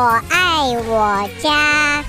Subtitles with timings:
[0.00, 2.04] 我爱我家。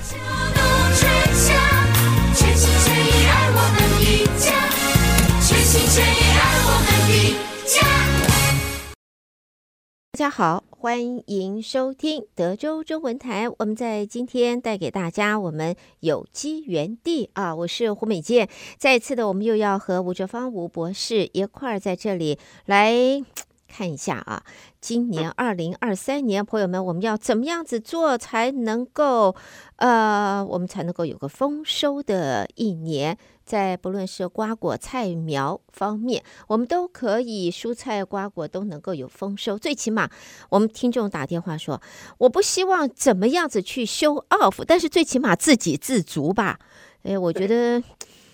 [10.12, 13.48] 大家好，欢迎收听德州中文台。
[13.58, 18.48] 我们在今天带给大家我们有机园地啊，我是胡美健。
[18.78, 23.24] 再一次的，我们又要和吴哲芳吴博士一块儿在这里来。
[23.70, 24.42] 看一下啊，
[24.80, 29.36] 今年二零二三年，朋友们，我们要怎么样子做才能够，
[29.76, 33.16] 呃，我们才能够有个丰收的一年？
[33.44, 39.58] 在不论是瓜果菜苗方面，我们都可以蔬菜瓜果都能够有丰收。
[39.58, 40.10] 最起码，
[40.50, 41.80] 我们听众打电话说，
[42.18, 46.58] 我不希望怎么样子去 show off，但是最起码自给自足吧。
[47.02, 47.82] 哎，我觉得。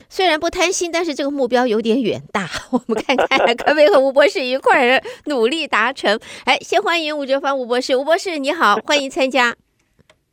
[0.08, 2.48] 虽然不贪心，但是这个目标有点远大。
[2.70, 6.18] 我们看看可不可以和吴博士一块儿努力达成。
[6.44, 7.96] 哎，先欢迎吴哲芳吴博士。
[7.96, 9.54] 吴博士你好，欢迎参加。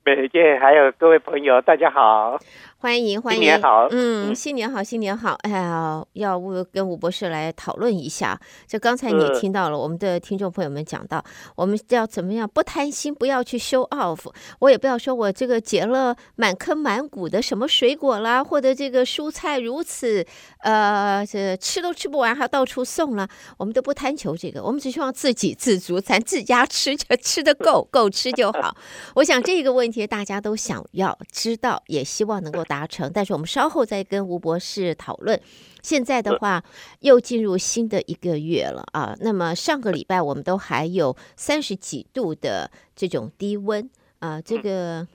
[0.05, 2.38] 美健，还有各位朋友，大家好。
[2.84, 6.38] 欢迎欢迎，新年好，嗯，新年好，新年好，哎呀，要
[6.70, 8.38] 跟吴博士来讨论一下。
[8.67, 11.23] 就刚才你听到了，我们的听众朋友们讲到，
[11.56, 14.20] 我们要怎么样不贪心，不要去 show off。
[14.59, 20.26] 我也不要说我这个结了满坑满谷的什么水果啦，或者这个蔬菜如此，
[20.58, 23.26] 呃，这吃都吃不完，还到处送了。
[23.58, 28.76] 我们都不贪求这个，我们只希望自给自足，咱自家吃就吃的够，够吃就好。
[29.16, 32.61] 我想这个问题大家都想要知道，也希望能够。
[32.73, 35.39] 达成，但是我们稍后再跟吴博士讨论。
[35.83, 36.63] 现在的话，
[37.02, 39.15] 又进入新的一个月了啊。
[39.19, 45.07] 那么上个礼拜我们都还有三十几度的这种低温啊，这个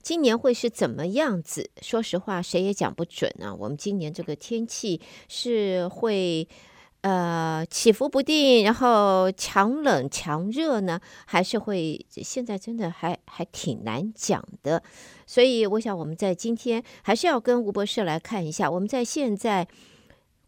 [0.00, 1.68] 今年会是怎么样子？
[1.82, 3.54] 说实话，谁也讲不准啊。
[3.54, 6.48] 我们今年这个天气是会。
[7.02, 14.80] 呃，起伏不定，然后强冷强热呢，还是会现在真的还还挺难讲的，
[15.26, 19.66] 所以我想我们在今天还是要跟吴博士来看一下，我们在现在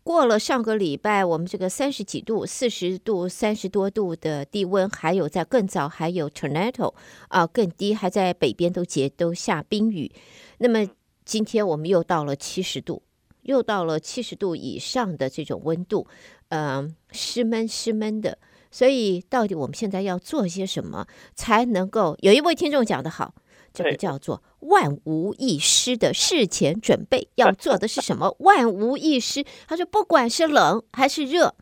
[0.05, 6.95] 过了上个礼拜，我们这个三十几度、四十度、三十多度的低温，还有在更早还有 tornado
[7.29, 10.13] 啊更低，还在北边都结都下冰雨，
[10.59, 10.87] 那么
[11.25, 13.03] 今天我们又到了七十度，
[13.45, 16.07] 又到了七十度以上的这种温度。
[16.51, 18.39] 嗯，湿闷湿闷的，
[18.71, 22.17] 所以到底我们现在要做些什么才能够？
[22.21, 23.35] 有一位听众讲得好，
[23.73, 27.29] 这个叫做万无一失的事前准备。
[27.35, 28.37] 要做的是什么？
[28.41, 29.45] 万无一失。
[29.67, 31.57] 他说，不管是冷还是热，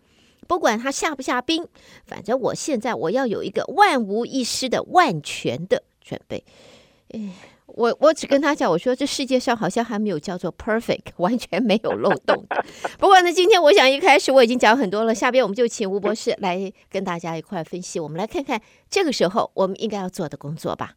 [0.47, 1.66] 不管它下不下冰，
[2.04, 6.44] 反正我现在我要有一个万无一失的万全的准备。
[7.15, 7.31] 哎。
[7.77, 12.44] 我我只跟他讲，我说这世界上好像还没有叫做 perfect， 完全没有漏洞。
[12.99, 17.99] 不过呢，今天我想一开始我已经讲很多了，下边我们就请吴博士来跟大家一块分析。
[17.99, 20.93] 我们来看看这个时候我们应该要做的工作吧。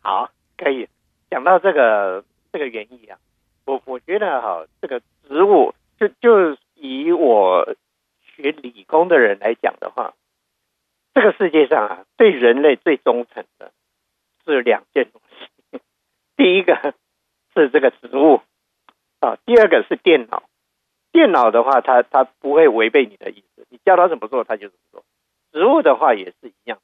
[0.00, 0.88] 好，可以
[1.30, 3.18] 讲到这个这个原因啊，
[3.64, 7.74] 我我觉得哈，这个植物就就以我
[8.22, 10.14] 学理工的人来讲的话，
[11.14, 13.72] 这个世界上啊，对人类最忠诚的
[14.44, 15.20] 是两件东。
[16.46, 16.94] 第一个
[17.54, 18.40] 是这个植物
[19.18, 20.44] 啊，第二个是电脑。
[21.10, 25.04] 电脑的话，它它不会违背你的意思，你叫它怎么做，它就怎么做。
[25.50, 26.78] 植物的话也是一样。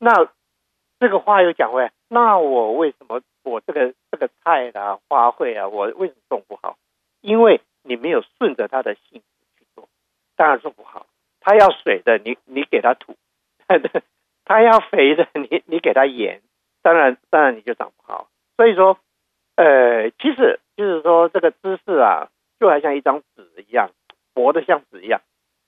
[0.00, 0.28] 那
[0.98, 6.76] 这个话又讲回来，那我为什么我这个这个菜啊、花卉啊，我为什么种不好？
[7.20, 9.88] 因为你没有顺着它的性子去做，
[10.34, 11.06] 当然种不好。
[11.38, 13.12] 它要水的，你你给它土；
[14.44, 16.42] 它要肥的，你你给它盐，
[16.82, 18.26] 当然当然你就长不好。
[18.54, 18.98] 所以说，
[19.56, 22.28] 呃，其实就是说，这个知识啊，
[22.60, 23.90] 就好像一张纸一样，
[24.34, 25.22] 薄的像纸一样。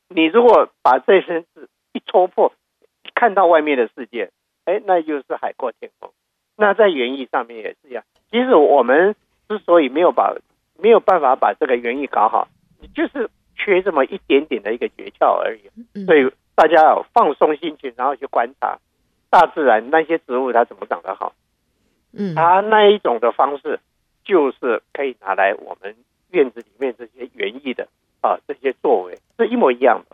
[0.09, 2.53] 你如果把这些纸一戳破，
[3.15, 4.33] 看到外面的世界，
[4.65, 6.11] 哎，那就是海阔天空。
[6.57, 8.03] 那在园艺上面也是一样。
[8.33, 9.15] 其实我们
[9.49, 10.35] 之所以没有把
[10.77, 12.49] 没有办法把这个园艺搞好，
[12.97, 16.05] 就是缺这么一点点的一个诀窍而已。
[16.05, 18.81] 所以大家要放松心情，然后去观察
[19.31, 21.33] 大自然那些植物它怎么长得好。
[22.13, 23.79] 嗯，它那一种的方式，
[24.25, 25.95] 就是可以拿来我们
[26.33, 27.87] 院子里面这些园艺的
[28.21, 30.14] 啊，这些作为是一模一样的。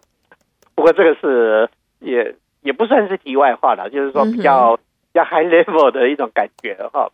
[0.93, 4.83] 这个是也也不算是题外话了，就是说比较比
[5.15, 7.11] 较 high level 的一种感觉哈。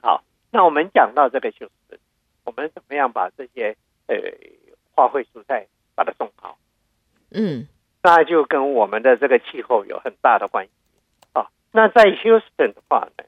[0.00, 1.98] 好，那我们讲到这个就是
[2.44, 4.16] 我们怎么样把这些呃
[4.94, 6.58] 花卉蔬菜把它种好。
[7.30, 7.66] 嗯，
[8.02, 10.70] 那就跟我们的这个气候有很大的关系
[11.32, 11.48] 啊。
[11.72, 13.24] 那在 Houston 的话呢？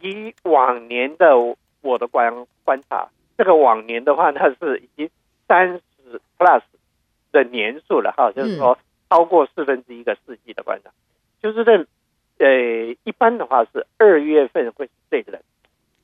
[0.00, 1.36] 以往年的
[1.80, 5.10] 我的观观察，这个往年的话，它是已经
[5.48, 6.62] 三十 plus
[7.32, 8.78] 的年数了哈，就是说
[9.10, 10.90] 超过四分之一个世纪的观察，
[11.42, 11.86] 就是这
[12.38, 15.40] 呃，一般的话是二月份会是最冷，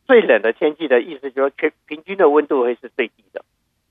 [0.06, 3.44] 最冷的天气的意思就是全平均的温度会是最低的，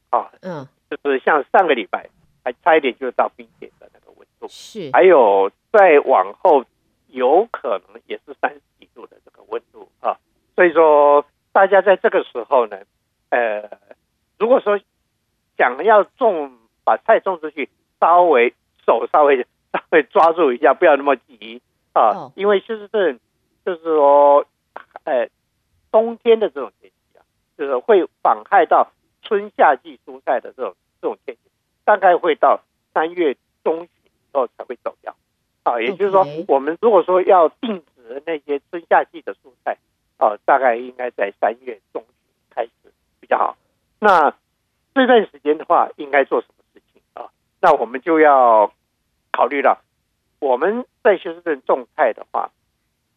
[0.09, 2.09] 啊，嗯，就是像上个礼拜
[2.43, 6.63] 还差一点就到冰点的那个温度，是，还有再往后
[7.07, 10.17] 有可能也是三十几度的这个温度啊，
[10.55, 12.79] 所以说大家在这个时候呢，
[13.29, 13.69] 呃，
[14.37, 14.79] 如果说
[15.57, 16.57] 想要种
[16.87, 17.67] 把菜送出去，
[17.99, 18.53] 稍微
[18.85, 21.61] 手稍微稍微抓住一下，不要那么急。
[21.91, 23.11] 啊，因为就是这，
[23.65, 24.45] 就是说，
[25.03, 25.27] 呃，
[25.91, 31.41] 冬天的这种天气啊，就是会妨害到春夏季蔬菜的这种这种天气，
[31.83, 32.61] 大概会到
[32.93, 33.35] 三月
[33.65, 35.13] 中旬以后才会走掉。
[35.63, 39.77] 啊，也就是说，我们如果说要定植那些春夏季的蔬菜，
[40.15, 42.13] 啊，大概应该在三月中旬
[42.49, 42.71] 开始
[43.19, 43.57] 比较好。
[43.99, 44.33] 那
[44.93, 46.56] 这段时间的话，应该做什么？
[47.67, 48.71] 那我们就要
[49.29, 49.81] 考虑到。
[50.39, 52.49] 我们在休斯顿种菜的话，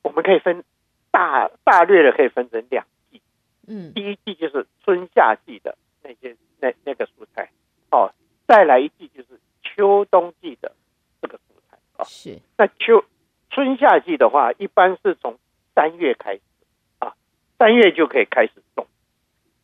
[0.02, 0.64] 我们可以分
[1.12, 3.22] 大大略的可以分成两季，
[3.68, 7.50] 嗯，第一季就是春夏季的那些那那个蔬菜，
[7.92, 8.12] 哦，
[8.48, 10.72] 再来一季就是秋冬季的
[11.22, 12.40] 这个蔬菜，哦，是。
[12.58, 13.04] 那秋
[13.50, 15.38] 春夏季的话，一般是从
[15.76, 16.40] 三月开始
[16.98, 17.14] 啊，
[17.56, 18.88] 三月就可以开始种，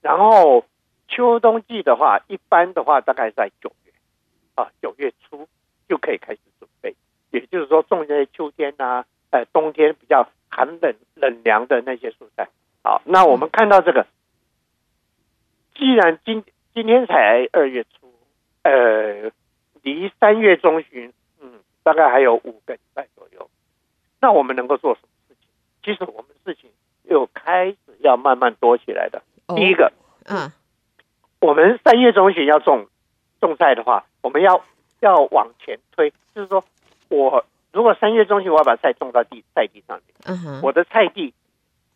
[0.00, 0.64] 然后
[1.08, 3.85] 秋冬季的话，一般的话大概在九月
[4.56, 5.48] 啊，九月初
[5.88, 6.96] 就可以开始准备。
[7.30, 12.48] 也就是说，种在秋天啊，呃，冬天比较寒冷冷凉的那些蔬菜。
[12.82, 14.06] 好，那我们看到这个，
[15.74, 16.44] 既然今
[16.74, 18.12] 今天才二月初，
[18.62, 19.30] 呃，
[19.82, 23.50] 离三月中旬，嗯，大概还有五个礼拜左右，
[24.20, 25.48] 那我们能够做什么事情？
[25.82, 26.70] 其实我们事情
[27.02, 29.22] 又开始要慢慢多起来的。
[29.54, 29.92] 第一个，
[30.24, 30.50] 嗯，
[31.40, 32.88] 我们三月中旬要种
[33.40, 34.62] 种菜的话，我们要
[35.00, 36.62] 要往前推，就是说。
[37.08, 40.60] 我如果三月中旬我要把菜种到地菜地上面，uh.
[40.60, 41.32] 我的菜地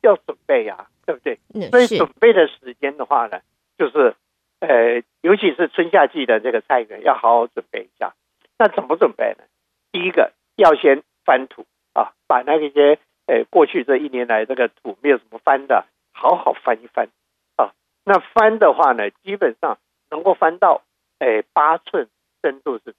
[0.02, 1.40] 要准备呀、啊，对不对？
[1.52, 3.40] 是所以准备的时间的话呢，
[3.76, 4.14] 就是
[4.60, 8.14] 呃，尤其是春夏季的这个菜园要好好准备一下。
[8.56, 9.43] 那怎么准备呢？
[9.90, 17.08] 第一个要先翻土啊，把那些呃过去这一年来这个土没有什么翻的，好好翻一翻
[17.56, 17.75] 啊。
[18.04, 19.78] 那翻的话呢，基本上
[20.08, 20.82] 能够翻到
[21.19, 22.06] 呃八寸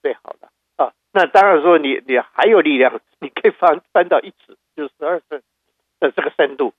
[0.02, 0.48] 最好的。
[1.14, 5.42] 那当然说你你还有力量， 你可以翻翻到一尺，就十二寸
[6.00, 6.72] 的这个深度，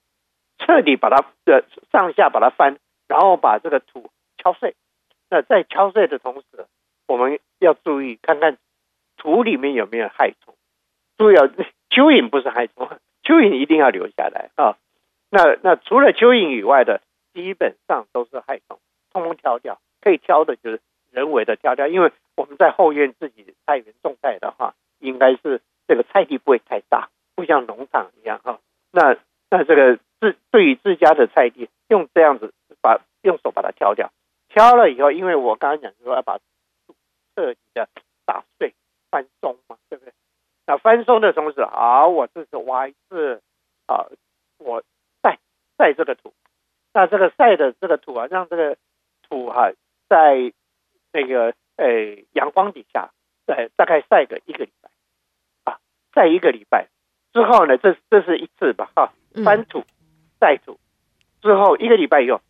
[0.58, 4.74] 彻底把它的上下把它翻，然后把这个土敲碎。
[5.30, 6.66] 那在敲碎的同时，
[7.06, 8.58] 我们要注意看看
[9.16, 10.56] 土里面有没有害虫。
[11.16, 11.46] 注意啊，
[11.90, 12.88] 蚯蚓不是害虫，
[13.22, 14.76] 蚯蚓一定要留下来啊。
[15.30, 18.80] 那那除了蚯蚓以外的，基本上都是害虫，
[19.12, 19.78] 通通挑掉。
[20.00, 20.80] 可以挑的就是
[21.12, 22.10] 人为的挑掉，因为。
[22.56, 28.60] 在后院自己菜园种菜的话，应该是这个菜地不会太大，不像农场一样哈。
[28.90, 29.16] 那
[29.50, 34.10] 那这个自对于自家的菜地，用这样子把用手把它挑掉，
[34.48, 36.38] 挑了以后，因为我刚刚讲说要把
[37.34, 37.88] 彻底的
[38.24, 38.74] 打碎
[39.10, 40.12] 翻松嘛，对不对？
[40.66, 43.42] 那翻松的同时，好，我这是挖一次
[43.86, 44.06] 啊，
[44.58, 44.82] 我
[45.22, 45.38] 晒
[45.76, 46.32] 晒这个土，
[46.92, 48.76] 那这个晒的这个土啊，让这个
[49.28, 49.72] 土哈、
[50.08, 50.52] 在
[51.12, 51.54] 那个。
[51.76, 53.10] 呃，阳光底下，
[53.46, 54.90] 呃，大概晒个一个礼拜，
[55.64, 55.78] 啊，
[56.14, 56.86] 晒一个礼拜
[57.32, 59.12] 之后呢，这这是一次吧，哈，
[59.44, 59.84] 翻土，
[60.38, 60.78] 晒土，
[61.42, 62.40] 之后一个礼拜以后，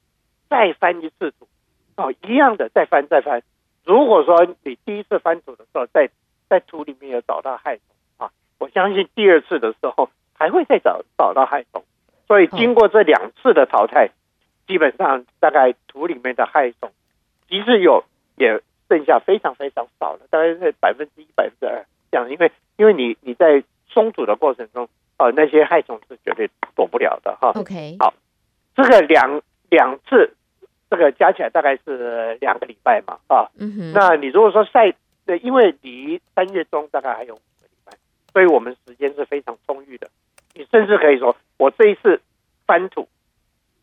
[0.50, 1.48] 再翻一次土，
[1.96, 3.42] 哦，一样的，再翻再翻。
[3.82, 6.10] 如果说你第一次翻土的时候，在
[6.50, 7.84] 在土里面有找到害虫
[8.18, 11.82] 啊，我相信第二次的时候还会再找找到害虫。
[12.28, 14.10] 所以经过这两次的淘汰，
[14.66, 16.92] 基本上大概土里面的害虫，
[17.48, 18.04] 即使有
[18.36, 18.60] 也。
[18.94, 27.50] 剩下非常非常少了，大概是百分之一、百分之二这样，因为因为你你在松土的过程中，呃，那些害虫是绝对躲不了的哈。
[27.56, 28.14] OK，好，
[28.76, 30.32] 这个两两次，
[30.88, 34.94] 这个加起来大概是两个礼拜嘛，啊，嗯哼，那你如果说晒，
[35.26, 37.92] 对，因为离三月中大概还有五个礼拜，
[38.32, 40.08] 所以我们时间是非常充裕的。
[40.54, 42.20] 你甚至可以说，我这一次
[42.64, 43.08] 翻土，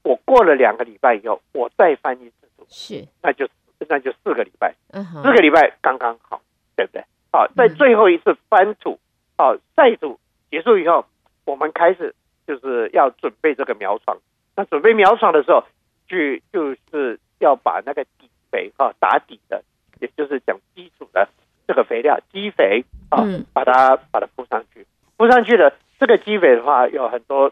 [0.04, 3.52] 我过了两个礼拜以后，我再翻一次土，是，那就是。
[3.90, 6.42] 那就四个礼拜，四个礼拜刚刚好，
[6.76, 7.04] 对不对？
[7.32, 9.00] 好，在最后一次翻土、
[9.38, 10.20] 好晒土
[10.50, 11.06] 结束以后，
[11.46, 12.14] 我们开始
[12.46, 14.18] 就是要准备这个苗床。
[14.56, 15.64] 那准备苗床的时候，
[16.08, 16.18] 就
[16.52, 19.64] 就是要把那个底肥哈打底的，
[20.02, 21.30] 也就是讲基础的
[21.68, 23.24] 这个肥料基肥啊，
[23.54, 24.86] 把它把它铺上去。
[25.16, 27.52] 铺上去的，这个基肥的话，有很多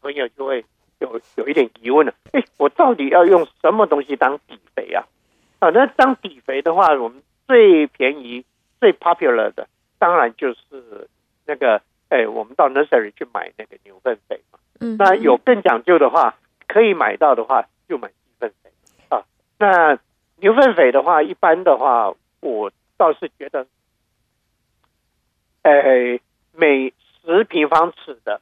[0.00, 0.64] 朋友就会
[1.00, 5.04] 有有一点疑问了：哎，我到底要用什么东西当底肥啊？
[5.60, 8.44] 啊，那当底肥的话，我们最便宜、
[8.80, 11.06] 最 popular 的，当然就是
[11.46, 14.58] 那个哎，我们到 nursery 去买那个牛粪肥嘛。
[14.80, 16.34] 嗯，那有更讲究的话，
[16.66, 18.70] 可以买到的话，就买鸡粪肥
[19.10, 19.22] 啊。
[19.58, 19.98] 那
[20.36, 23.66] 牛粪肥的话，一般的话，我倒是觉得，
[25.60, 26.18] 哎，
[26.54, 28.40] 每十平方尺的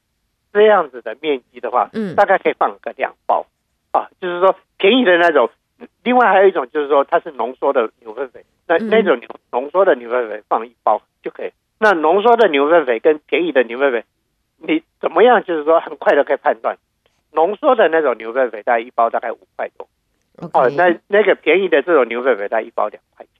[0.52, 3.44] 这样子的面积的话，嗯，大概可以放个两包
[3.90, 4.06] 啊。
[4.20, 5.50] 就是说便宜的那种。
[6.02, 11.52] 另外还有一种就是说，它是浓缩的牛粪肥，那那种牛浓缩的牛粪肥放一包就可以。
[11.78, 14.04] 那浓缩的牛粪肥跟便宜的牛粪肥，
[14.58, 15.44] 你怎么样？
[15.44, 16.76] 就是说很快的可以判断，
[17.32, 19.88] 浓缩的那种牛粪肥大概一包大概五块多.
[20.52, 23.34] 哦，那那个便宜的这种牛粪肥大概一包两块钱，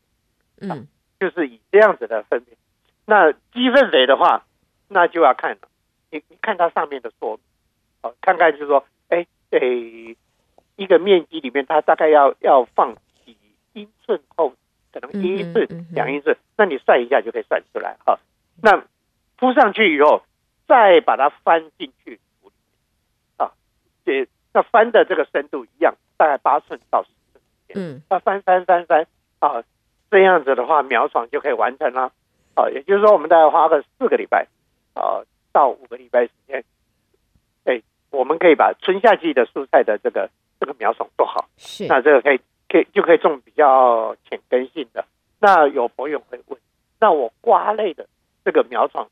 [0.61, 0.79] 嗯、啊，
[1.19, 2.55] 就是以这样子的分别。
[3.07, 4.45] 那鸡粪肥的话，
[4.89, 5.69] 那就要看了，
[6.11, 7.41] 你你看它上面的说明，
[8.03, 10.17] 哦，看看就是说，哎，诶。
[10.79, 12.95] 一个面积里面，它大概要要放
[13.25, 13.37] 几
[13.73, 14.55] 英寸厚，
[14.93, 18.21] 可能一英寸、两英寸，那你算一下就可以算出来哈。
[18.63, 18.85] 那
[19.37, 20.23] 铺上去以后，
[20.69, 22.21] 再把它翻进去
[23.39, 23.51] 啊，
[24.05, 27.43] 这那翻的这个深度一样，大概八寸到十寸。
[27.75, 29.05] 嗯，那翻翻翻翻
[29.41, 29.65] 啊，
[30.13, 32.13] 这样子的话，苗床就可以完成了。
[32.55, 34.47] 啊，也就是说，我们大概花个四个礼拜
[34.95, 36.63] 啊到五个礼拜时间，
[37.65, 40.31] 哎，我们可以把春夏季的蔬菜的这个。
[40.69, 45.03] 这个苗种做好，是那这个可以可以就可以种比较浅根性的。
[45.41, 46.61] 那有朋友会问，
[47.01, 48.07] 那我瓜类的
[48.45, 49.09] 这个苗床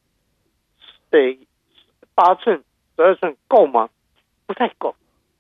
[1.09, 1.39] 得
[2.15, 2.63] 八寸、
[2.95, 3.89] 十二寸够吗？
[4.45, 4.95] 不太够，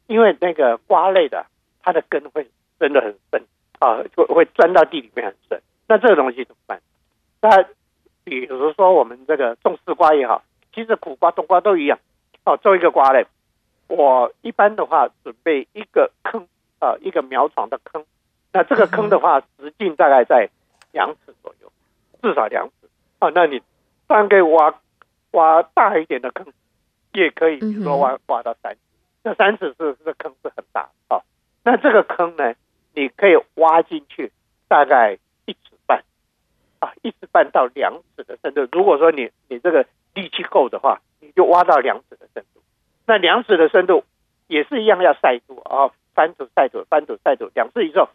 [0.07, 1.45] 因为那个瓜类的
[1.83, 2.49] 它的根会
[2.81, 3.45] 真的很深
[3.79, 5.61] 啊，会会钻到地里面很深。
[5.87, 6.81] 那这个东西怎么办？
[7.43, 7.63] 那
[8.25, 10.43] 比如说我们这个种丝瓜也好，
[10.75, 11.99] 其实苦瓜、冬瓜都一样
[12.45, 13.27] 哦，种一个瓜类。
[13.89, 16.43] 我一般的话准备一个坑
[16.79, 18.05] 啊、呃，一个苗床的坑。
[18.53, 20.49] 那这个坑的话，直径大概在
[20.93, 21.71] 两尺左右，
[22.23, 22.89] 至少两尺
[23.19, 23.31] 啊。
[23.35, 23.61] 那你
[24.07, 24.75] 当然可以挖
[25.33, 26.47] 挖大一点的坑，
[27.13, 28.79] 也可以，比如说挖挖到三尺。
[29.23, 31.21] 这三尺是这个坑是很大啊。
[31.65, 32.55] 那这个坑呢，
[32.95, 34.33] 你可以挖进去
[34.69, 36.03] 大概一尺半
[36.79, 38.67] 啊，一尺半到两尺的深度。
[38.73, 42.61] 如果说你你这个力气够的话，你就挖到两尺的深度。
[43.07, 44.05] 那两尺的深度
[44.49, 48.09] 也是一样要晒土啊，翻土晒土，翻土晒土，两次以后，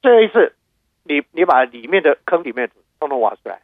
[0.00, 0.54] 最后一次，
[1.04, 3.60] 你你把里面的坑里面的土通通挖出来，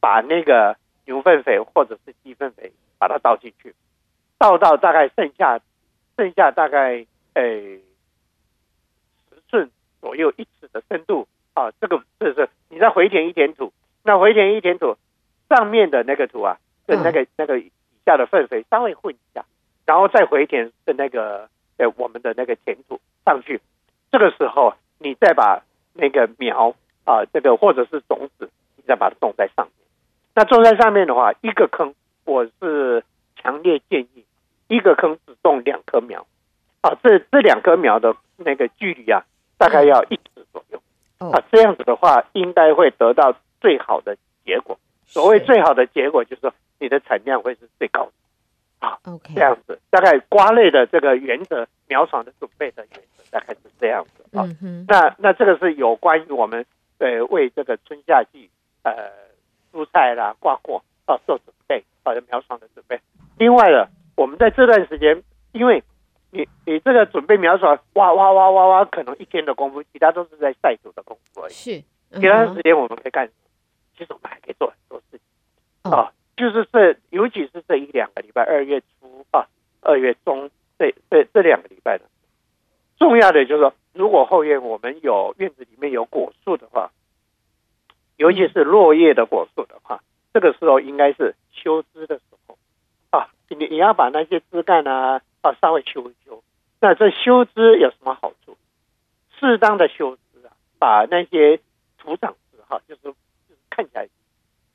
[0.00, 3.74] 把那个牛粪肥或者是鸡粪肥把它倒进去，
[4.38, 5.60] 倒到大概剩下
[6.16, 7.82] 剩下大概呃十
[9.48, 14.96] 寸左右一尺的深度啊，这个这是你再回填一填土，那回填一填土
[15.48, 17.70] 上面的那个土啊，跟那个那个以
[18.06, 19.44] 下的粪肥稍微混一下。
[19.90, 23.60] 然后再回填的那个呃我们的那个填土上去，
[24.12, 29.72] 这个时候你再把那个苗啊这个或者是种子，你再把它种在上面。
[30.32, 31.92] 那种在上面的话，一个坑
[32.24, 33.02] 我是
[33.34, 34.24] 强烈建议
[34.68, 36.24] 一个坑只种两棵苗
[36.82, 39.24] 啊，这这两棵苗的那个距离啊，
[39.58, 40.80] 大概要一尺左右
[41.18, 44.78] 啊，这样子的话应该会得到最好的结果。
[45.08, 48.12] 所谓最好的结果，就是说你的产量会是最高的。
[48.80, 54.44] 啊，OK，这样子，大概瓜类的这个原则，苗床的准备的原则大概是这样子啊。
[54.88, 56.64] 那那这个是有关于我们
[56.98, 58.50] 呃为这个春夏季
[58.82, 58.92] 呃
[59.72, 62.98] 蔬菜啦瓜果啊做准备，好的苗床的准备。
[63.36, 65.22] 另外呢，我们在这段时间，
[65.52, 65.84] 因为
[66.30, 71.52] 你你这个准备苗床，挖挖挖挖挖，可能一天的功夫，其他都是在晒土的功夫而已。
[71.52, 71.82] 是，
[72.18, 73.50] 其他时间我们可以干什么？
[73.98, 76.10] 其实我们还可以做很多事情啊。
[76.40, 79.46] 就是这，尤其是这一两个礼拜，二月初啊，
[79.82, 82.04] 二月中这这这两个礼拜呢，
[82.98, 86.92] 重要的就是说，如果后院我们有院子里面有果树的话，
[88.16, 92.56] 尤其是落叶的果树的话，这个时候应该是修枝的时候
[93.10, 96.42] 啊，你你要把那些枝干啊啊稍微修一修。
[96.80, 98.56] 那这修枝有什么好处？
[99.38, 101.60] 适当的修枝啊，把那些
[101.98, 104.08] 徒长枝哈，就是就是看起来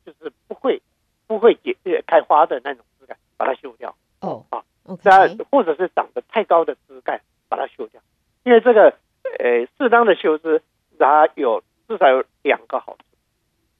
[0.05, 0.79] 就是不会。
[1.27, 1.75] 不会结
[2.08, 3.96] 开花的那种枝干，把它修掉。
[4.22, 4.63] 哦，啊，
[5.03, 8.01] 那或者是长得太高的枝干，把它修掉。
[8.44, 8.98] 因为这个，
[9.39, 10.62] 呃，适当的修枝，
[11.00, 13.03] 它有至少有两个好处。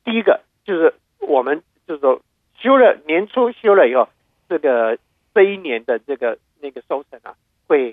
[0.04, 2.22] 第一个就是我们就是说
[2.58, 4.10] 修了年初修了以后，
[4.50, 4.98] 这个
[5.34, 7.36] 这一年的这个那个收成啊，
[7.68, 7.92] 会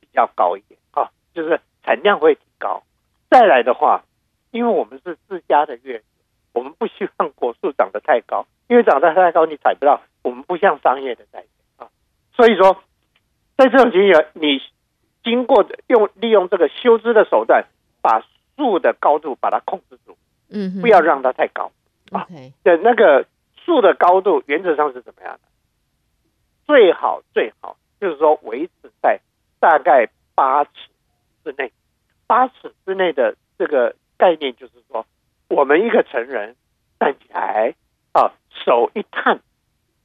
[0.00, 2.82] 比较高一点啊，就是产量会提高。
[3.28, 4.04] 再来的话，
[4.50, 6.04] 因为我们是自家的院子，
[6.52, 8.46] 我们不希望果树长得太高。
[8.68, 10.00] 因为长得太高，你采不到。
[10.22, 11.48] 我们不像商业的栽培
[11.84, 11.88] 啊，
[12.36, 12.82] 所以说，
[13.56, 14.60] 在这种情形，你
[15.24, 17.66] 经过用利用这个修枝的手段，
[18.00, 18.22] 把
[18.56, 20.16] 树的高度把它控制住，
[20.50, 21.72] 嗯，不要让它太高
[22.12, 22.28] 啊。
[22.62, 23.26] 对那个
[23.64, 25.40] 树的高度原则上是怎么样的？
[26.66, 29.18] 最好最好就是说维持在
[29.58, 30.70] 大概八尺
[31.42, 31.72] 之内，
[32.26, 35.04] 八尺之内的这个概念就是说，
[35.50, 36.54] 我们一个成人
[37.00, 37.74] 站起来
[38.12, 38.32] 啊，
[38.64, 39.40] 手一探，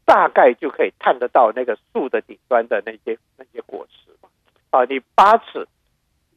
[0.03, 4.29] 大概就可以探得到那个树的顶端的那些那些果实嘛
[4.71, 5.67] 啊，你八尺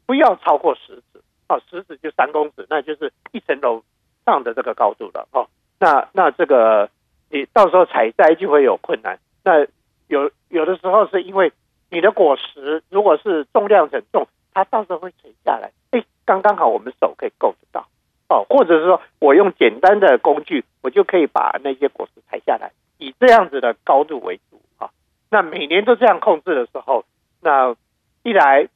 [0.05, 3.83] 不要超过十指啊，十指就三公尺，那就是一层楼
[4.27, 5.49] 上的这个高度了哦。
[5.81, 6.91] 那那这个
[7.31, 9.19] 你到时候采摘就会有困难。
[9.43, 9.67] 那
[10.09, 11.51] 有有的时候是因为
[11.89, 15.73] 你的果实如果是重量很重，它到时候会垂下来。
[15.93, 17.89] 哎，刚刚好我们手可以够得到
[18.29, 24.91] 哦，或者是说我用简单的工具，我就可以把那些果实采下来，以这样子的高度为主啊。
[25.31, 27.05] 那每年都这样控制的时候，
[27.41, 27.75] 那
[28.23, 28.69] 一来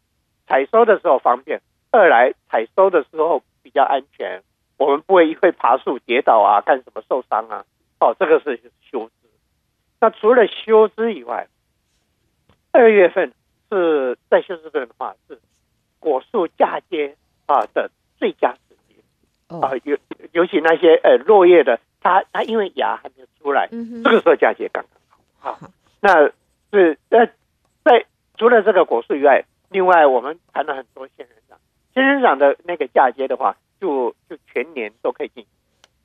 [0.47, 4.43] 采收的时候方便，二来采收的时候比较安全。
[4.79, 7.65] 我们不会因为爬树跌倒啊，干什么受伤啊？
[8.01, 9.29] 哦，这个是修枝。
[10.01, 11.47] 那除了修枝以外，
[12.73, 13.33] 二月份
[13.71, 15.39] 是在休斯顿的话是
[16.01, 17.17] 果树嫁接
[17.47, 18.57] 啊的最佳
[19.61, 19.97] 啊，尤
[20.33, 25.71] 尤其那些呃落叶的，它它因为芽还没有出来，这个时候嫁接刚刚好啊。
[26.01, 26.31] 那
[26.71, 27.33] 是在
[27.85, 28.07] 在
[28.37, 31.59] 除了这个果树以外，另外我们谈了很多仙人掌，
[31.95, 33.57] 仙人掌的那个嫁接的话。
[33.83, 35.45] 就就全年都可以进，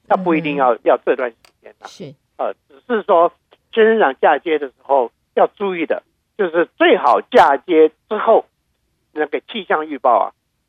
[0.07, 2.15] 它不一定要、嗯、要这段时间的，是。
[2.35, 3.31] 呃，只是说
[3.71, 6.01] 仙人掌嫁接的时候要注意的，
[6.39, 8.47] 就是最好嫁接之后
[9.11, 10.25] 那个气象预报啊，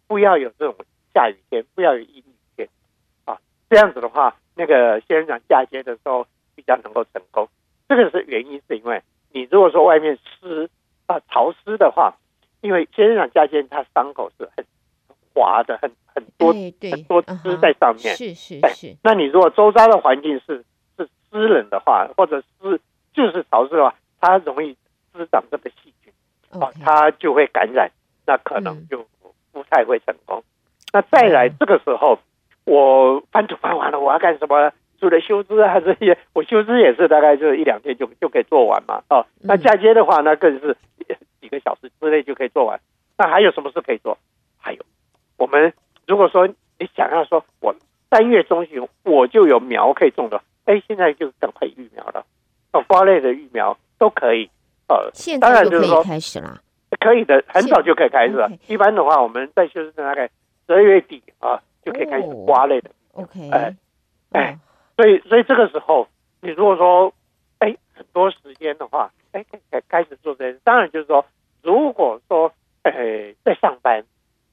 [0.07, 0.77] 不要有这种
[1.15, 2.23] 下雨天，不要有阴
[3.69, 7.49] 这样子的话，那个仙人掌嫁接的时候比较能够成功。
[7.89, 10.69] 这个是原因，是因为你如果说外面湿
[11.07, 12.15] 啊潮湿的话，
[12.61, 14.65] 因为仙人掌嫁接它伤口是很
[15.35, 15.91] 滑的，很。
[16.19, 18.97] 很多很多汁在上面，是是是。
[19.05, 20.65] 那你如果周遭的环境是
[20.97, 22.81] 是湿冷的话，或者是
[23.13, 24.77] 就是潮湿的话，它容易
[25.13, 26.13] 滋长这个细菌，
[26.51, 27.89] 哦，它就会感染，
[28.27, 29.07] 那可能就
[29.53, 30.43] 不太会成功。
[30.93, 32.19] 那再来这个时候，
[32.69, 34.71] 我翻土翻完了，我要干什么？
[35.01, 39.03] 除了修枝啊这些，我修枝也是大概就一两天就就可以做完嘛。
[39.09, 40.77] 哦，那嫁接的话，那更是
[41.41, 42.79] 几个小时之内就可以做完。
[43.17, 44.19] 那还有什么事可以做？
[44.59, 44.83] 还有
[45.37, 45.73] 我们。
[46.07, 47.75] 如果说你想要说，我
[48.11, 52.25] 三月中旬我就有苗可以种的，哎，现在就赶快育苗了。
[52.73, 54.51] 哦，瓜类的育苗都可以。
[54.89, 56.61] 呃，现在就可以开始了。
[56.99, 58.51] 可以的，很早就可以开始了。
[58.67, 60.29] 一般的话，我们在修枝大概
[60.67, 62.91] 十二月底啊，就可以开始瓜类的。
[63.13, 63.51] OK。
[63.51, 63.77] 哎
[64.33, 64.59] 哎，
[64.97, 66.09] 所以所以这个时候，
[66.41, 67.13] 你如果说
[67.59, 71.25] 哎很多时间的话，哎开开始做这些，当然就是说，
[71.63, 74.05] 如果说哎在上班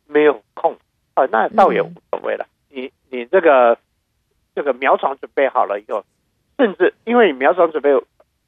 [0.07, 0.75] 没有空。
[1.17, 2.45] 哦，那倒也无所谓了。
[2.67, 3.77] 你你这个
[4.53, 6.03] 这个苗床准备好了以后，
[6.57, 7.89] 甚至因为你苗床准备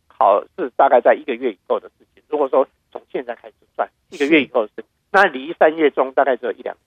[0.08, 2.22] 好是大概在一个月以后的事情。
[2.28, 6.87] 如果说从现在开始算一个月以后的事情，那离三月中大概只有一两个礼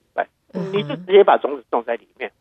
[0.53, 2.31] 你就直接把种子种在里面。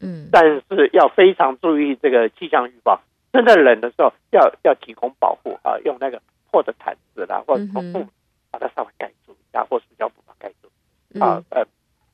[0.00, 3.00] 嗯，但是要非常注意这个气象预报，
[3.32, 6.20] 真的冷的时候要要提供保护啊，用那个
[6.50, 8.06] 破的毯子啦，或者从布
[8.50, 11.66] 把它稍微盖住一下，或塑胶布把它盖住啊，呃。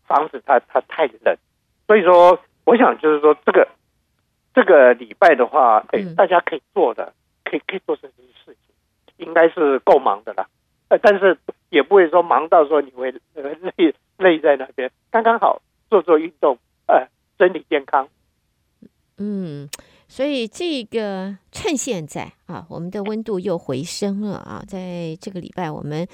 [0.08, 1.36] 防止它它太冷，
[1.86, 3.68] 所以说我想就是说这个
[4.54, 7.12] 这个礼拜的话，哎，大家可以做的，
[7.44, 8.74] 可以可以做这些事情，
[9.18, 10.48] 应该是够忙的了。
[10.88, 11.36] 呃，但是
[11.68, 13.42] 也不会说忙到说你会呃
[13.76, 18.08] 累累在那边，刚刚好做做运动，呃，身体健康。
[19.16, 19.68] 嗯。
[20.10, 26.08] 所以这个趁现在啊，我们的温度又回升了啊，在这个礼拜我们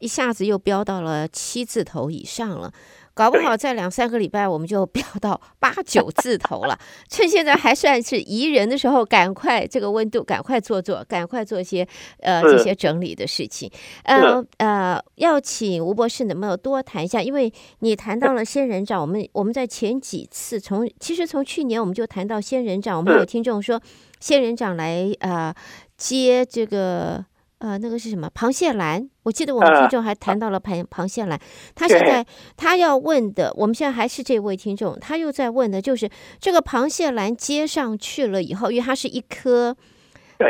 [0.00, 2.70] 一下子又飙到了七字头以上了，
[3.18, 6.78] 搞不好在两三个礼拜我们就飙到八九字头了。
[7.10, 11.84] 趁现在还算是宜人的时候，赶快这个温度赶快做做，赶快做些
[12.20, 13.70] 呃这些整理的事情。
[14.04, 17.22] 呃呃，要请吴博士能不能多谈一下？
[17.22, 23.38] 因为你谈到了仙人掌，我们我们在前几次从其实从去年我们就谈到仙人掌，我们有听。
[23.38, 23.80] 听众说，
[24.18, 25.54] 仙人掌来啊、呃、
[25.96, 27.24] 接这个
[27.58, 29.08] 呃那个是什么螃蟹兰？
[29.24, 31.38] 我记得我们听众还谈到了螃螃蟹兰。
[31.74, 32.24] 他现在
[32.56, 36.08] 他要问的，我们现在还是这位听众，他又在问的就是
[36.40, 39.76] 这个螃蟹兰接上去了以后，因为它是一颗，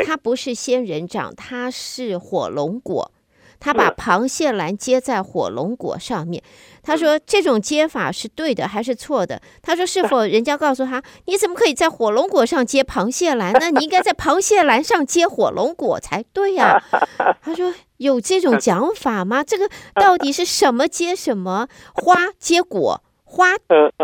[0.05, 3.11] 它不是仙人掌，它是火龙果。
[3.59, 6.41] 他把螃蟹兰接在火龙果上面，
[6.81, 9.41] 他说这种接法是对的还是错的？
[9.61, 13.69] 他说是否人家告诉他，你怎么可以在火龙果上接螃蟹兰呢？
[13.71, 16.81] 你应该在螃蟹兰上接火龙果才对呀。
[17.43, 19.43] 他说有这种讲法吗？
[19.43, 21.67] 这个 到底是什么接什么？
[21.93, 23.55] 花接果，花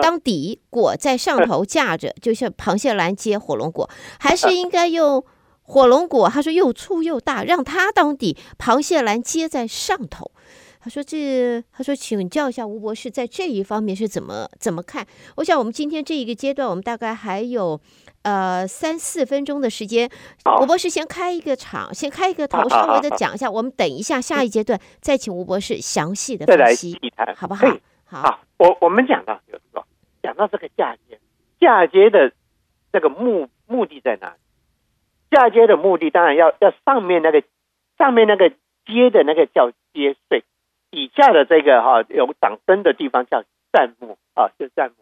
[0.02, 3.90] 当底，果在上头架着，就像螃蟹兰接火龙果，
[4.20, 5.24] 还是应该用？
[5.66, 10.32] 火龙果，他说又粗又大，让它当底，螃蟹篮接在上头。
[10.80, 15.04] 他说这，他说请教一下吴博士，在这一方面是怎么怎么看？
[15.38, 17.82] 我想我们今天这一个阶段，我们大概还有
[18.22, 20.08] 呃三四分钟的时间。
[20.62, 23.50] 吴博士先开一个场，先开一个头，稍微的讲一下。
[23.50, 26.96] 我们等一下下一阶段再请吴博士详细的分析，
[27.36, 27.68] 好不好？
[28.04, 29.84] 好，好，我我们讲到就是说，
[30.22, 31.20] 讲到这个嫁接，
[31.60, 32.32] 嫁接的
[32.94, 34.36] 这个目目的在哪里？
[35.36, 37.44] 嫁接的目的当然要要上面那个
[37.98, 38.52] 上面那个
[38.86, 40.46] 接的那个叫接穗。
[40.92, 43.44] 底下的这个哈有长根的地方叫
[43.74, 44.96] 砧木啊，就砧木。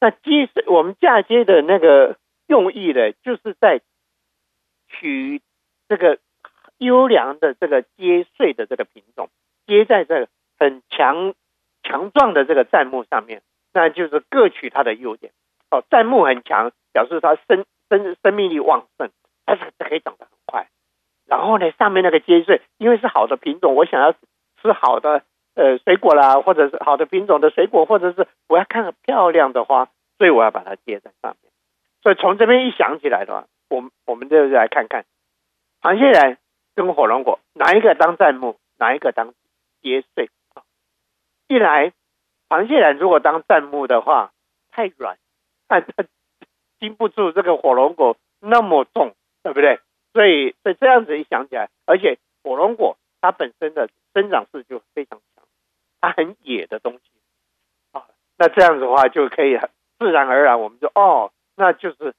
[0.00, 3.80] 那接我们嫁接的那个用意呢，就是在
[4.88, 5.42] 取
[5.88, 6.18] 这个
[6.78, 9.28] 优良的这个接穗的这个品种，
[9.66, 10.28] 接在这个
[10.60, 11.34] 很强
[11.82, 13.42] 强壮的这个砧木上面，
[13.74, 15.32] 那就是各取它的优点。
[15.72, 19.10] 哦，砧木很强，表示它生生生命力旺盛，
[19.46, 20.68] 它是可以长得很快。
[21.24, 24.14] 然后呢，上面那个接穗，因为是好的品种，我想要。
[24.62, 25.22] 吃好的，
[25.54, 31.52] 呃，水果啦，或者是好的品种的水果，或者是我要看漂亮的花，所以我要把它接在上面。
[32.02, 35.04] 所以从这边一想起来的话，我我们就来看看，
[35.82, 36.38] 螃蟹兰
[36.74, 39.34] 跟火龙果哪一个当砧木，哪一个当
[39.82, 40.30] 接穗？
[41.48, 41.92] 一来，
[42.48, 44.32] 螃蟹兰如果当砧木的话，
[44.70, 45.18] 太软，
[45.68, 46.06] 它它
[46.80, 49.14] 经不住这个火龙果那么重，
[49.52, 49.80] 对不对？
[50.12, 53.88] 所以所以这样子一想起来，而且火龙果它本身的。
[54.16, 55.44] 生长势就非常强，
[56.00, 57.00] 它很野的东西
[57.92, 58.06] 啊。
[58.38, 59.58] 那这样子的话，就可以
[59.98, 62.14] 自然而然，我们就哦，那就是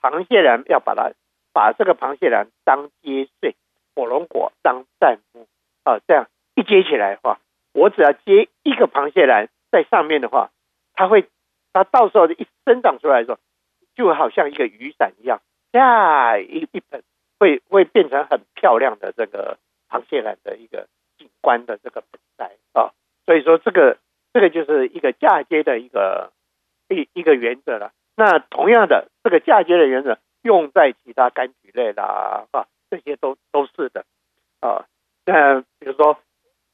[0.00, 1.10] 螃蟹兰要把它
[1.52, 3.56] 把这个螃蟹兰当接穗，
[3.96, 5.48] 火龙果当砧木
[5.82, 5.98] 啊。
[6.06, 7.40] 这样一接起来的话，
[7.72, 10.52] 我只要接一个螃蟹兰在上面的话，
[10.94, 11.28] 它会
[11.72, 13.38] 它到时候一生长出来的时候，
[13.96, 15.40] 就好像一个雨伞一样，
[15.72, 17.02] 下一一盆
[17.38, 20.86] 会会变成很漂亮的这个螃蟹兰的一个。
[21.18, 22.94] 景观的这个盆栽啊，
[23.26, 23.98] 所以说这个
[24.32, 26.32] 这个就是一个嫁接的一个
[26.88, 27.92] 一一个原则了。
[28.16, 34.06] 那同样的，这个嫁接的原则用在其他柑橘类啦啊，这些都都是的
[34.60, 34.86] 啊。
[35.26, 36.18] 那比如说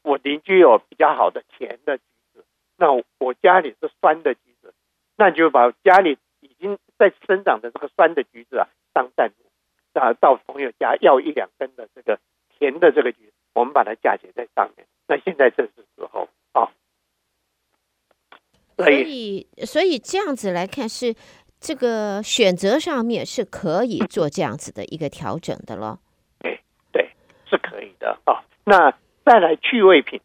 [0.05, 2.45] 我邻居有比较好的甜的橘子，
[2.77, 4.73] 那我家里是酸的橘子，
[5.17, 13.33] 那就把家里已经在生长的这个酸的橘子啊当砧木啊，到朋友家要一两根的这个甜的这个橘子。
[13.53, 16.73] 我们把它嫁接在上面，那现在正是时候啊。
[18.79, 21.15] 所以，所以这样子来看，是
[21.61, 25.99] 这个选择上面是可以做这样子的一个调整的咯。
[26.41, 26.59] 对
[26.91, 27.11] 对，
[27.51, 28.45] 是可以的啊。
[28.65, 28.93] 那
[29.27, 30.23] 再来趣味品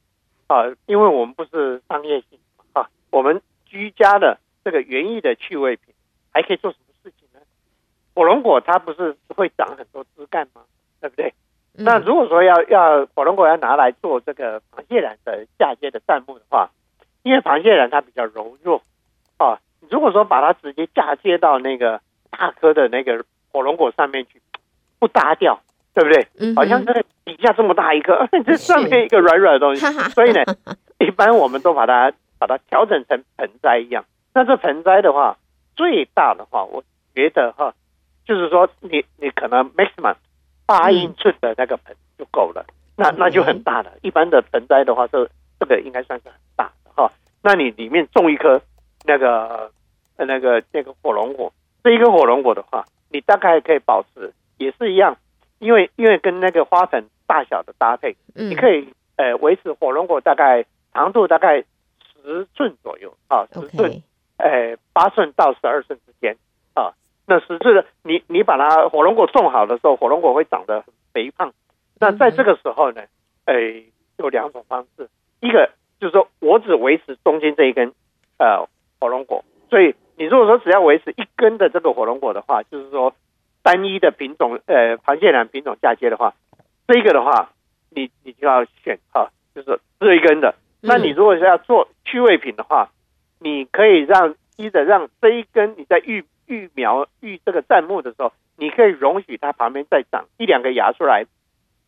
[0.48, 2.40] 啊，因为我们不是商业性
[2.72, 5.94] 啊，我们居家的这个园艺的趣味品
[6.32, 6.91] 还可以做什么？
[8.14, 10.62] 火龙果它不是会长很多枝干吗？
[11.00, 11.34] 对不对？
[11.74, 16.70] 那如果说要要火龙果要拿来做这个螃蟹兰的嫁接的砧木的话，
[17.24, 18.82] 因为螃蟹兰它比较柔弱
[19.38, 19.58] 啊，
[19.90, 24.42] 如果说把它直接嫁接到那个大颗的那个火龙果上面去，
[25.00, 25.62] 不搭调，
[25.94, 26.28] 对不对？
[26.40, 30.44] 嗯，好像这个底下这么大一颗， 这上面一个软软的东西，所以呢，
[31.00, 34.04] 一般我们都把它把它调整成盆栽一样。
[34.34, 35.38] 那这盆栽的话，
[35.76, 36.84] 最大的话，我
[37.16, 37.74] 觉得哈，
[38.32, 40.16] 就是说你你可能 maximum。
[40.64, 42.66] 八英寸的那个盆就够了，
[42.96, 43.92] 那那就很大了。
[44.04, 47.12] 一般的盆栽的话，这这个应该算是很大的哈。
[47.44, 48.62] 那你里面种一颗
[49.04, 49.70] 那个
[50.16, 51.52] 那个那个火龙果，
[51.84, 55.18] 这一个火龙果的话，你大概可以保持也是一样，
[55.60, 60.64] 因为因为跟那个花盆大小的搭配，你可以呃维持火龙果大概
[60.94, 61.66] 长度大概
[62.24, 64.02] 十寸左右啊，十寸，
[64.38, 66.38] 呃八寸到十二寸之间。
[67.32, 71.54] 那实质的，你你把它火龙果种好的时候，火龙果会长得很肥胖。
[71.98, 73.04] 那在这个时候呢，
[73.46, 73.86] 诶，
[74.18, 75.08] 有两种方式，
[75.40, 75.70] 一个
[76.02, 77.94] 就是说我只维持中间这一根
[78.38, 78.68] 呃
[79.00, 83.16] 火龙果，所以你如果说只要维持一根的这个火龙果的话，就是说
[83.64, 86.34] 单一的品种呃螃蟹兰品种嫁接的话，
[86.86, 87.52] 这一个的话，
[87.92, 90.56] 你你就要选哈，就是这一根的。
[90.82, 92.90] 那你如果是要做趣味品的话，
[93.40, 96.26] 你可以让一的让这一根你在育。
[96.52, 101.26] 育苗育这个砧木的时候，你可以容许它旁边再长一两个芽出来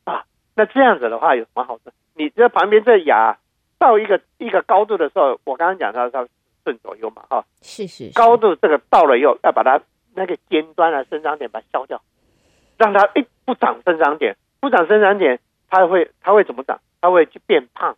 [0.06, 0.24] 啊。
[0.56, 1.92] 那这样子的话有什么好处？
[2.16, 3.38] 你这旁边这芽
[3.78, 6.30] 到一个一个高度的时候，我刚刚讲到它十
[6.64, 8.14] 寸左右嘛，哈，是是，是。
[8.14, 9.82] 高度这个到了以后，要把它
[10.16, 12.02] 那个尖端啊生长点把它削掉，
[12.78, 16.80] 让它诶不长生长点，不长生长点，它会它会怎么长？
[17.02, 17.98] 它会去变胖。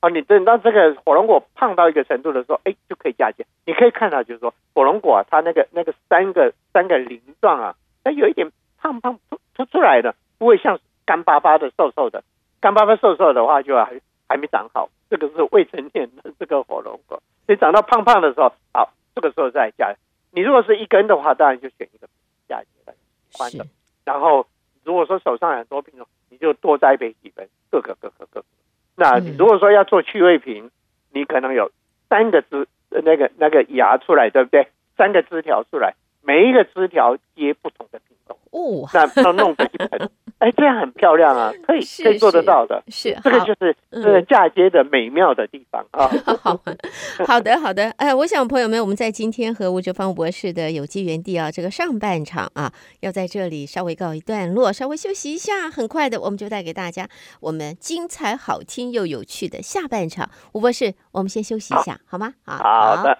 [0.00, 3.46] 啊，你等到这个火龙果胖到一个程度的时候，哎，就可以嫁接。
[3.64, 12.22] 你可以看到，就是说火龙果啊，它那个那个三个三个鳞状啊，它有一点胖胖凸凸出来的不会像干巴巴的、瘦瘦的，
[12.60, 17.22] 干巴巴瘦瘦的话就还还没长好，这个是未成年的这个火龙果。
[17.46, 19.94] 所以长到胖胖的时候，好，这个时候再嫁。
[20.32, 22.06] 你如果是一根的话，当然就选一个
[22.46, 22.94] 嫁接的
[23.36, 23.66] 宽的。
[24.04, 24.46] 然后
[24.84, 28.46] 如果说手上很多品种，你就多栽培几根，各个各个各个。
[28.96, 30.70] 那你如果说要做趣味瓶，
[31.12, 31.70] 你可能有
[32.08, 34.68] 三个枝那个那个芽出来，对不对？
[34.96, 38.38] 三个枝条出来，每一个枝条接不同的品种。
[38.50, 40.10] 哦，那要弄成一盆。
[40.38, 42.82] 哎，这样很漂亮啊， 可以可以做得到的。
[42.88, 46.06] 是，这个就是这个嫁接的美妙的地方啊。
[46.42, 46.60] 好，
[47.26, 47.90] 好的，好的。
[47.96, 52.70] 哎，我想朋友们，我们在今天和吴哲芳博士的有机园地啊，这个上半场啊，
[53.00, 55.70] 要在这里稍微告一段落，稍微休息一下。
[55.70, 57.08] 很快的，我们就带给大家
[57.40, 60.28] 我们精彩、好听又有趣的下半场。
[60.52, 62.34] 吴博士，我们先休息一下，好，好吗？
[62.44, 62.58] 好，
[62.96, 63.18] 好的。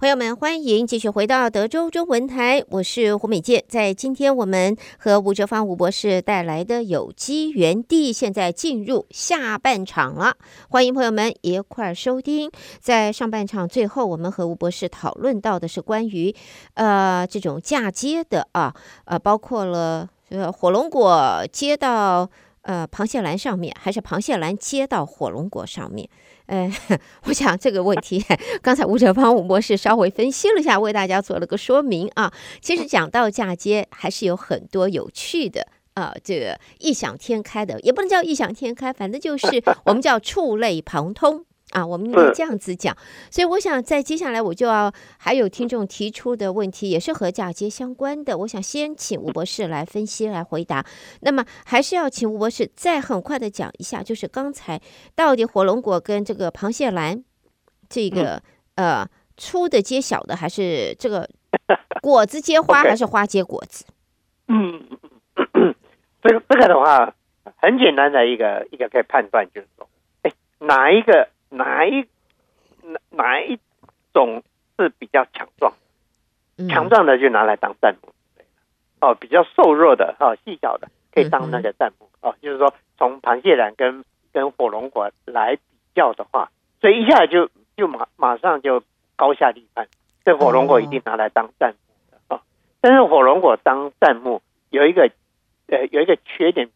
[0.00, 3.62] 朋友们，欢迎继续回到德州中文台，我是胡美健。
[3.68, 10.38] 在今天我们和吴哲芳吴博士带来的有机园地，现在进入下半场了。
[10.70, 12.50] 欢迎朋友们一块儿收听。
[12.80, 16.34] 在上半场最后，我们和吴博士讨论到的是关于
[16.72, 22.26] 呃这种嫁接的啊，呃包括了呃火龙果接到
[22.62, 26.08] 呃螃蟹兰上面，还是螃蟹兰接到火龙果上面。
[26.50, 26.68] 呃，
[27.26, 28.24] 我想这个问题，
[28.60, 32.32] 刚才吴哲芳吴博士稍微分析了一下，为大家做了个说明啊。
[32.60, 41.44] 其实讲到嫁接，还是有很多有趣的啊，这个异想天开的，也不能叫异想天开，反正就是我们叫触类旁通。
[41.70, 42.96] 啊，我们应该这样子讲，
[43.30, 48.36] 所以我想在接下来我就要还有听众提出的问题，也是和嫁接相关的。
[48.38, 50.84] 我想先请吴博士来分析来回答。
[51.20, 54.80] 那么还是要请吴博士再很快的讲一下，就是刚才
[55.14, 57.22] 到底火龙果跟这个螃蟹兰
[57.88, 58.42] 这个
[58.74, 59.06] 呃
[59.36, 61.28] 粗的接小的，还是这个
[62.02, 63.84] 果子接花，还是花接果子？
[64.48, 64.88] 嗯，
[66.20, 67.14] 这个这个的话
[67.58, 69.88] 很简单的一个一个可以判断就是说，
[70.22, 71.28] 哎，哪一个？
[71.50, 72.06] 哪一
[72.82, 73.58] 哪哪一
[74.14, 74.42] 种
[74.78, 75.72] 是比较强壮？
[76.68, 78.12] 强壮的就拿来当砧木，
[79.00, 82.36] 哦，比较瘦弱的哦，细小的可以当那个砧木哦。
[82.40, 85.62] 就是说，从螃蟹兰跟跟火龙果来比
[85.94, 88.82] 较的话，所以一下就就马马上就
[89.16, 89.88] 高下立判。
[90.24, 92.40] 这火龙果一定拿来当砧木的哦，
[92.80, 95.10] 但是火龙果当砧木有一个
[95.66, 96.68] 呃有一个缺点，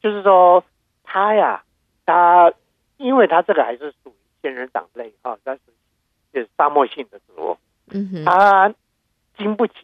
[0.00, 0.62] 就是说
[1.04, 1.64] 它呀
[2.04, 2.52] 它。
[2.98, 5.60] 因为它这个还是属于仙人掌类啊，它是
[6.32, 7.56] 就是沙漠性的植物，
[7.90, 8.74] 嗯哼，它
[9.36, 9.74] 经不起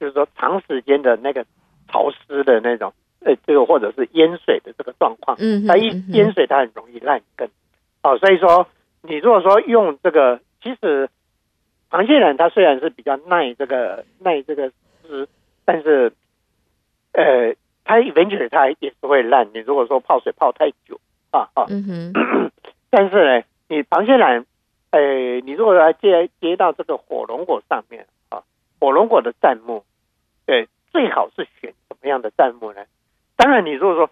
[0.00, 1.44] 就是说长时间的那个
[1.88, 7.48] 潮湿的那种呃这个或者是淹水的这个状况，嗯，它一淹水它很容易烂根，
[8.02, 8.66] 哦，所以说
[9.02, 11.08] 你如果说用这个，其实
[11.90, 15.28] 螃蟹兰它虽然是比较耐这个耐这个湿，
[15.64, 16.12] 但是
[17.12, 17.54] 呃
[17.84, 21.00] 它 eventually 它也是会烂，你如果说泡水泡太久。
[21.32, 21.82] 啊啊，嗯
[22.12, 22.12] 哼，
[22.94, 24.44] 但是呢，你螃蟹兰，
[24.90, 28.42] 呃，你如果要接接到这个火龙果上面啊，
[28.78, 29.82] 火龙果的站木，
[30.44, 32.82] 对，最好是选什么样的站木呢？
[33.34, 34.10] 当然，你如果说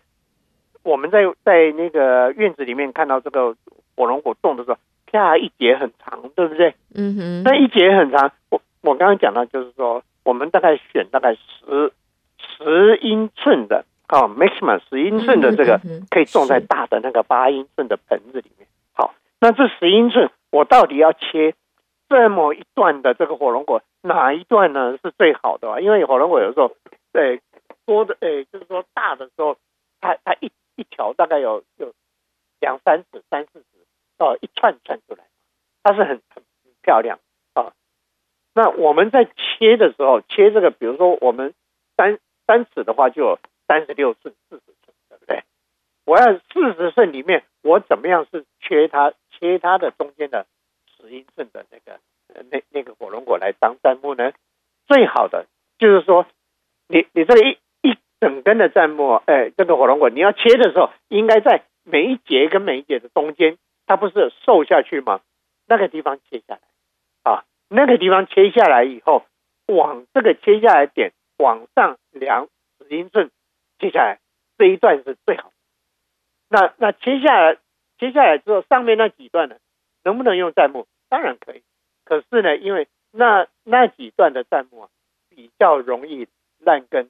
[0.83, 3.55] 我们在在那个院子里面看到这个
[3.95, 4.79] 火龙果种的时候，
[5.13, 6.75] 啪一节很长，对不对？
[6.95, 11.93] 嗯哼，那一节很长，我我刚刚讲到，就是说我们大概选大概十
[12.39, 13.85] 十英寸的。
[14.11, 18.67] 哦，maximum 十英寸的这个可以种在大的那个八英寸的盆子里面。
[18.93, 21.55] 好，那这十英寸我到底要切
[22.09, 25.79] 这么一段的这个火龙果，哪一段呢是最好的啊？
[25.79, 26.73] 因为火龙果有时候，
[27.13, 27.41] 对
[27.87, 29.57] 多的，诶，就是说大的时候，
[30.01, 31.93] 它它一一条大概有有
[32.61, 33.67] 两三尺、三四尺
[34.19, 35.23] 哦，一串串出来，
[35.85, 36.43] 它是很很
[36.83, 37.21] 漂亮
[37.55, 37.71] 啊。
[38.57, 41.55] 那我们在切的时候，切这个，比如说我们
[41.97, 42.19] 三
[42.49, 43.39] 三尺的话就有。
[44.01, 45.45] 六寸、四十寸，对不对？
[46.07, 49.13] 我要四十寸里面，我怎么样是切它？
[49.41, 50.47] 切它的中间的
[50.87, 51.99] 十英寸的那个
[52.51, 54.33] 那那个火龙果来当砧木呢？
[54.87, 55.47] 最好的
[55.79, 56.27] 就是说，
[56.89, 65.23] 你你这一一整根的砧木，哎，这个火龙果你要切的时候，应该在每一节跟每一节的中间，它不是瘦下去吗？
[65.67, 66.61] 那个地方切下来
[67.23, 69.25] 啊，那个地方切下来以后，
[69.67, 73.31] 往这个切下来点往上量十英寸。
[73.79, 74.19] 接下来
[74.59, 75.55] 这一段是最好的。
[76.51, 77.57] 那那切下来，
[77.99, 79.57] 切下来之后，上面那几段呢，
[80.05, 80.87] 能不能用弹幕？
[81.09, 81.63] 当然可以。
[82.05, 84.89] 可是呢，因为那那几段的弹幕啊，
[85.29, 86.27] 比较容易
[86.59, 87.09] 烂根，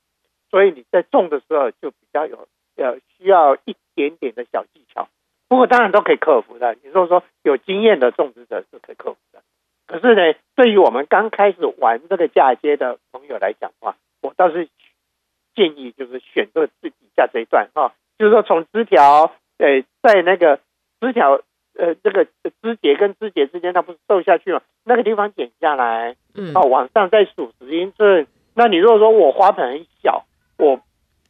[0.50, 5.09] 所以你在种的时候就比较有呃需要一点点的小技巧。
[5.48, 6.76] 不过当然都可以克服的。
[6.83, 9.42] 你说说有经验的种植者是可以克服的。
[9.87, 14.68] 可是呢，对于我们刚开始玩这个嫁接的朋友来讲的话，我倒是
[15.55, 20.61] 建议就是选择最底下这一段哈，就是说从枝条，呃，在那个
[21.00, 21.40] 枝条，
[21.78, 22.26] 呃，这个
[22.61, 24.61] 枝节跟枝节之间，它不是瘦下去嘛？
[24.85, 28.26] 那个地方剪下来，嗯，啊，往上再数十英寸。
[28.52, 30.26] 那你如果说我花盆很小，
[30.59, 30.78] 我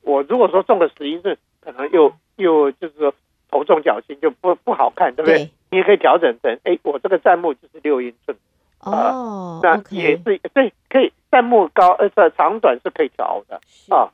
[0.03, 3.15] 我如果说种个十英寸，可能又又就是说
[3.49, 5.45] 头重脚轻，就不不好看，对不对？
[5.45, 8.37] 对你也可以调整成，哎，我这个砧木就是六英寸。
[8.81, 10.23] 哦，那也是
[10.53, 13.61] 对，可以砧木高呃这长短是可以调的
[13.95, 14.11] 啊。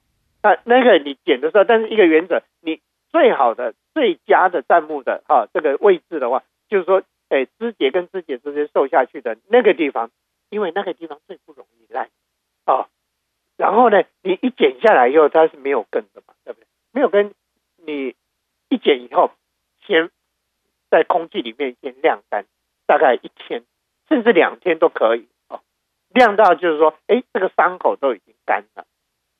[0.47, 2.81] 那那个你剪的时候，但是一个原则，你
[3.11, 10.11] 最好的最佳的站木的哈这个位置的话，就是说，哎，枝节跟枝节之间瘦下去的那个地方，
[10.51, 12.09] 因为那个地方最不容易烂
[12.65, 12.89] 啊。
[13.57, 16.67] 然后呢，你一剪下来以后，它是没有根的嘛，对不对？
[16.93, 17.35] 没有根，
[17.77, 18.15] 你
[18.69, 19.33] 一剪以后，
[19.87, 20.11] 先
[20.91, 22.45] 在空气里面先晾干，
[22.87, 23.65] 大概一天。
[24.09, 25.61] 甚至两天都可以哦，
[26.11, 28.87] 晾到就是说，哎，这个伤口都已经干了。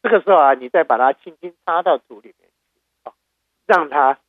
[0.07, 3.13] 这个时候啊，你再把它轻轻插到土里面去，哦，
[3.67, 4.21] 让它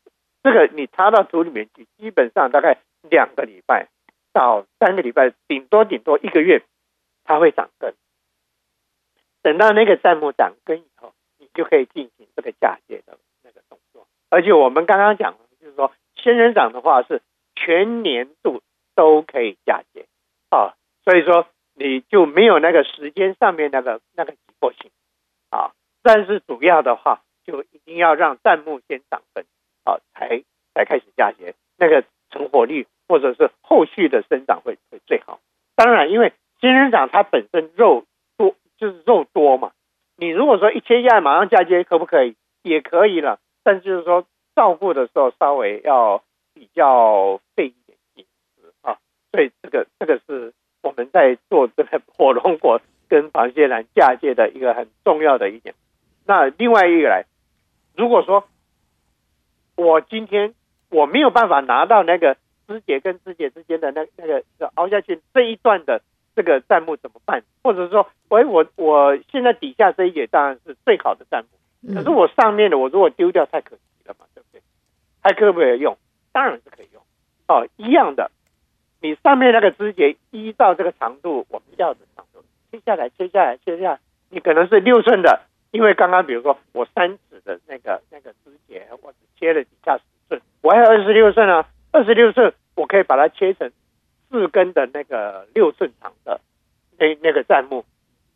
[0.41, 3.87] 这个你插到土里面去，基本上大概两个礼拜
[4.33, 6.63] 到三个礼拜，顶多顶多一个月，
[7.23, 7.93] 它会长根。
[9.43, 14.07] 等到那个砧木长根以后，你就可以进行这个嫁接的那个动作。
[14.31, 17.21] 而且我们刚刚讲就是说，仙人掌的话是
[17.53, 18.63] 全年度
[18.95, 20.07] 都可以嫁接。
[20.49, 24.89] 啊，所以说你就没有那个时间上面那个那个急迫性
[25.49, 25.71] 啊，
[26.03, 29.45] 但是主要的话就一定要让弹木先长根
[29.83, 35.39] 啊，才才开始嫁接，那个成活率或者是后续的生长会会最好。
[35.75, 38.05] 当然，因为仙人掌它本身肉
[38.38, 39.71] 多，就是肉多嘛，
[40.17, 42.36] 你如果说一切下来马上嫁接，可不可以？
[42.63, 46.21] 也可以了，但是就是说照顾的时候稍微要
[46.53, 48.97] 比较费一点心思啊。
[49.31, 55.75] 所以这个这个是我们在做这个火龙果跟螃蟹兰嫁接的一个很重要的一点。
[56.25, 57.25] 那另外一个来，
[57.95, 58.47] 如果说
[59.75, 60.53] 我今天
[60.89, 64.43] 我没有办法拿到那个枝节跟枝节之间的那那个
[64.75, 66.01] 凹下去这一段的
[66.35, 67.43] 这个弹幕怎么办？
[67.63, 74.61] 或者说，喂，我我现在底下这一节当然是最好的弹幕，可是我上面的我如果丢掉太可惜了嘛，对不对？
[75.21, 75.97] 还可不可以用？
[76.31, 77.01] 当然是可以用
[77.47, 78.31] 哦，一样的。
[78.99, 82.26] 你上面那个枝节依照这个长度，我们要的长度
[82.71, 83.99] 切下来，切下来，切下来。
[84.30, 93.71] 你可能是六寸的，因为刚刚比如说我三指的那个那个枝节，我只切了底下十寸，我还有二十六寸啊，二十六寸我可以把它切成
[94.30, 96.41] 四根的那个六寸长的
[96.97, 97.86] 那那个砧木。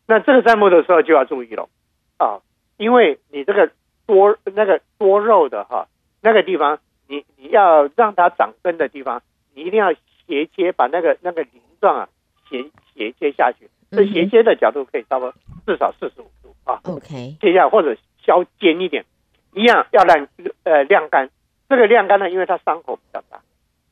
[0.08, 1.70] 那这个砧木的时候就要注意了
[2.18, 2.42] 啊，
[2.78, 3.72] 因为你这个
[4.06, 5.88] 多那个多肉的哈
[6.22, 9.22] 那个地方，你你要让它长根的地方，
[9.54, 9.94] 你一定要。
[10.28, 12.10] 斜切，把那个那个鳞状啊
[12.48, 12.64] 斜
[12.94, 15.34] 斜切下去，这斜切的角度可以差不多
[15.66, 16.80] 至少四十五度啊。
[16.86, 19.06] OK，切下或者削尖一点，
[19.54, 20.28] 一样要让
[20.64, 21.30] 呃晾干。
[21.68, 23.42] 这个晾干呢，因为它伤口比较大，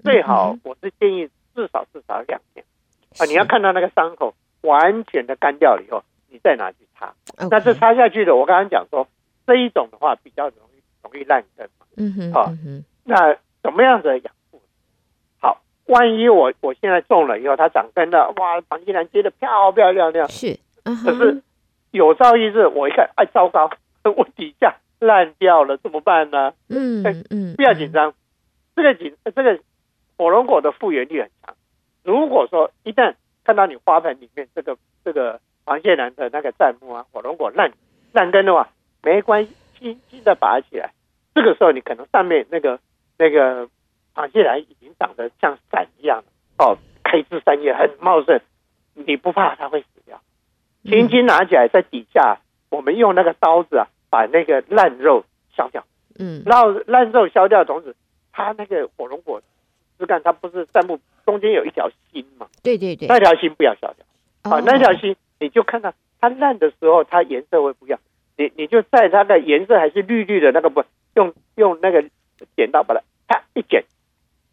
[0.03, 2.65] 最好我是建议至少至少两天
[3.19, 3.25] 啊。
[3.25, 7.13] 你要看到那个伤口完全的干掉了以后，你再拿去擦。
[7.49, 9.07] 那这擦下去的，我刚刚讲说
[9.45, 11.85] 这一种的话比较容易容易烂根嘛。
[11.97, 12.51] 嗯哼，好，
[13.03, 14.33] 那怎么样子养？
[15.89, 20.29] 万一我我现在种了以后，它长根了，哇，螃蟹兰接的漂漂亮亮。
[20.29, 21.41] 是，可是
[21.89, 23.71] 有朝一日我一看，哎，糟糕，
[24.03, 26.53] 我底下烂掉了，怎么办呢？
[26.69, 28.13] 嗯嗯，不要紧张，
[28.75, 29.59] 这个紧这个
[30.15, 31.55] 火龙果的复原力很强。
[32.03, 37.71] 如果说一旦看到你花盆里面这个这个螃蟹兰的那个砧木啊，火龙果烂
[38.13, 38.69] 烂根的话，
[39.01, 40.91] 没关系，轻轻的拔起来。
[41.33, 42.79] 这个时候你可能上面那个
[43.17, 43.67] 那个。
[44.19, 46.25] 螃蟹兰已经长得像伞一样
[46.57, 48.41] 哦，开枝散叶很茂盛，
[48.93, 50.19] 你不怕它会死掉？
[50.83, 55.23] 轻轻拿起来，在底下，我们用那个刀子啊，把那个烂肉
[55.55, 55.85] 削掉。
[56.19, 57.95] 嗯，然后烂肉削掉的同时，
[58.33, 59.41] 它那个火龙果
[59.97, 62.47] 枝干，它不是散木中间有一条心嘛？
[62.61, 64.05] 对对对，那条心不要削掉。
[64.51, 67.97] 好，那条心你就看到它烂的时候，它颜色会不一样。
[68.35, 70.83] 你你就在它的颜色还是绿绿的那个不
[71.15, 72.03] 用用那个
[72.57, 73.85] 剪刀把它啪一剪。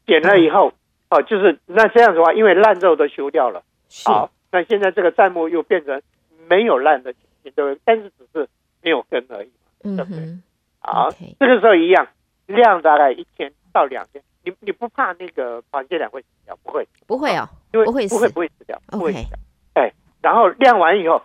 [0.06, 0.72] 剪了以后，
[1.10, 3.62] 哦，就是那这样子的话，因为烂肉都修掉了，
[4.04, 6.00] 好，那现在这个砧木又变成
[6.48, 7.80] 没有烂的情形，对不对？
[7.84, 8.48] 但是只是
[8.82, 9.48] 没有根而已
[9.82, 10.38] 嘛，对不对？
[10.80, 12.06] 好，这个时候一样，
[12.46, 16.56] 晾大概一天到两天，你你不怕那个螃蟹兰会死掉？
[16.62, 19.38] 不会，不会哦，因为不会不会不会死掉，不会死掉。
[19.74, 19.92] 哎，
[20.22, 21.22] 然后晾完以后，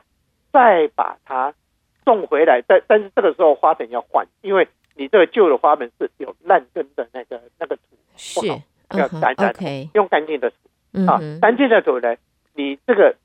[0.51, 1.53] 再把它
[2.03, 7.81] 种回来，但但是这个时候花盆要换，因为你这个旧的花盆是有烂根的那个那个土，
[8.17, 8.61] 是。
[8.97, 9.53] 要干干，
[9.93, 10.55] 用干净的土
[11.07, 12.15] 啊，干净的土呢，
[12.55, 13.15] 你你这个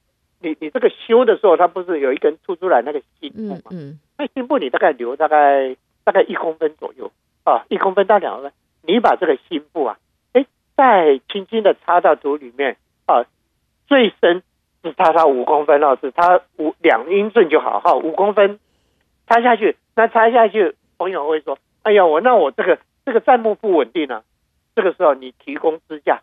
[0.40, 3.60] 你你这个修的时候，它不是有一根凸出来那个芯部嘛？
[3.70, 7.10] 嗯嗯，那芯部你大概留大概大概一公分左右
[7.44, 8.52] 啊，一公分到两公分，
[8.82, 9.98] 你把这个芯部啊，
[10.32, 10.46] 哎，
[10.76, 13.24] 再轻轻的插到土里面啊，
[13.86, 14.42] 最深
[14.82, 18.58] 只插它五公分哦，只插五两英寸就好哈，五公分
[19.28, 24.22] 插下去，那插下去，朋友会说，哎呀，我那我这个这个站木不稳定啊，
[24.76, 26.22] 这个时候你提供支架。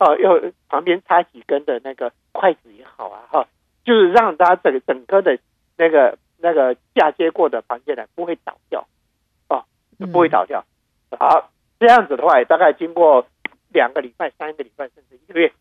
[0.00, 3.48] 哦，要旁边插几根的那个筷子也好啊，哈，
[3.82, 5.36] 就是让它整整个的
[5.76, 8.86] 那个那个嫁接过的螃蟹呢不会倒掉，
[9.48, 9.64] 哦，
[10.12, 10.64] 不会倒掉。
[11.18, 13.26] 好，这样子的话，大概经过
[13.72, 15.52] 两个礼拜、三个礼拜甚至一个月，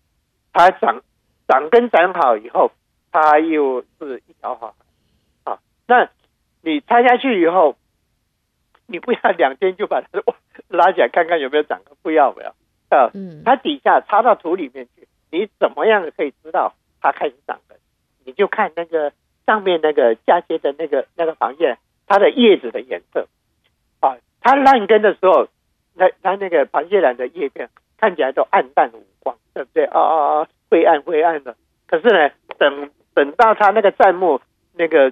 [0.53, 1.01] 它长
[1.47, 2.71] 长根长好以后，
[3.11, 4.75] 它又是一条好。
[5.45, 6.07] 好，那
[6.61, 7.75] 你插下去以后，
[8.89, 10.07] 你不要两天就把它
[10.69, 12.55] 拉起来看看有没有长，不要不要。
[12.89, 13.11] 呃，
[13.43, 17.77] 它底下插到土里面去，你怎么样可以知道它开始长根？
[18.25, 19.11] 你就看那个
[19.45, 21.77] 上面那个嫁接的那个那个螃蟹，
[22.07, 23.27] 它的叶子的颜色
[23.99, 25.47] 啊，它烂根的时候，
[25.95, 29.83] 那它那个螃蟹兰的叶片看起来都暗淡无光，对不对？
[29.85, 31.55] 啊啊啊，灰暗灰暗的。
[31.88, 34.39] 可是呢，等等到它那个站木
[34.73, 35.11] 那个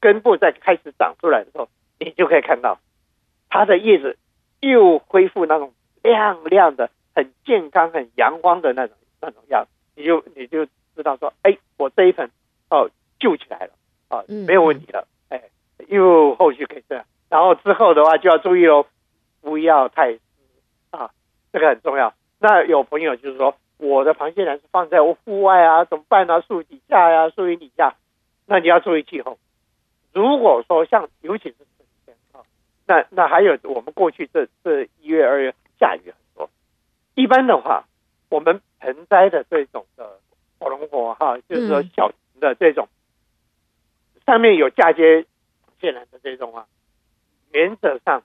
[0.00, 1.68] 根部再开始长出来的时候，
[2.00, 2.78] 你就可以看到
[3.54, 4.18] 它的叶子
[4.58, 6.90] 又恢复那种亮亮的。
[7.16, 12.28] 很健康、很阳光的那种那种样子，你就你就知道说，哎，我这一盆
[12.70, 12.90] 哦
[13.20, 13.72] 救起来了，
[14.08, 15.40] 啊，没有问题了，哎，
[15.86, 17.04] 又后续可以这样。
[17.28, 18.86] 然后之后的话就要注意喽，
[19.40, 20.20] 不要太湿
[20.90, 21.12] 啊，
[21.52, 22.12] 这个很重要。
[22.40, 26.42] 那有朋友就是说，我的螃蟹兰是放在我户外啊，怎么办呢？
[26.42, 27.94] 树底下呀、啊，树荫底下，
[28.46, 29.38] 那你要注意气候。
[30.12, 31.56] 如果说像尤其是
[32.86, 36.50] 那那还有我们过去这这一月二月下雨很多。
[37.14, 37.84] 一般的话，
[38.28, 40.18] 我们盆栽的这种的
[40.58, 42.88] 火龙果哈，就是说小型的这种，
[44.26, 45.24] 上面有嫁接
[45.80, 46.66] 蟹兰的这种啊，
[47.52, 48.22] 原则上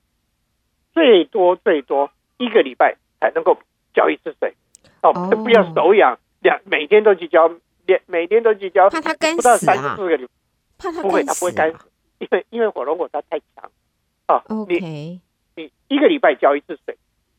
[0.93, 3.57] 最多最多一个礼拜才能够
[3.93, 4.55] 浇一次水
[5.01, 7.49] 哦，不要手痒，两每天都去浇，
[7.85, 10.31] 每每天都去浇，怕它干死啊，不到三四个礼拜，
[10.77, 13.71] 怕它不会，它不会干死，因为因为火龙果它太强
[14.29, 15.21] 啊，你
[15.55, 16.95] 你一个礼拜浇一次水。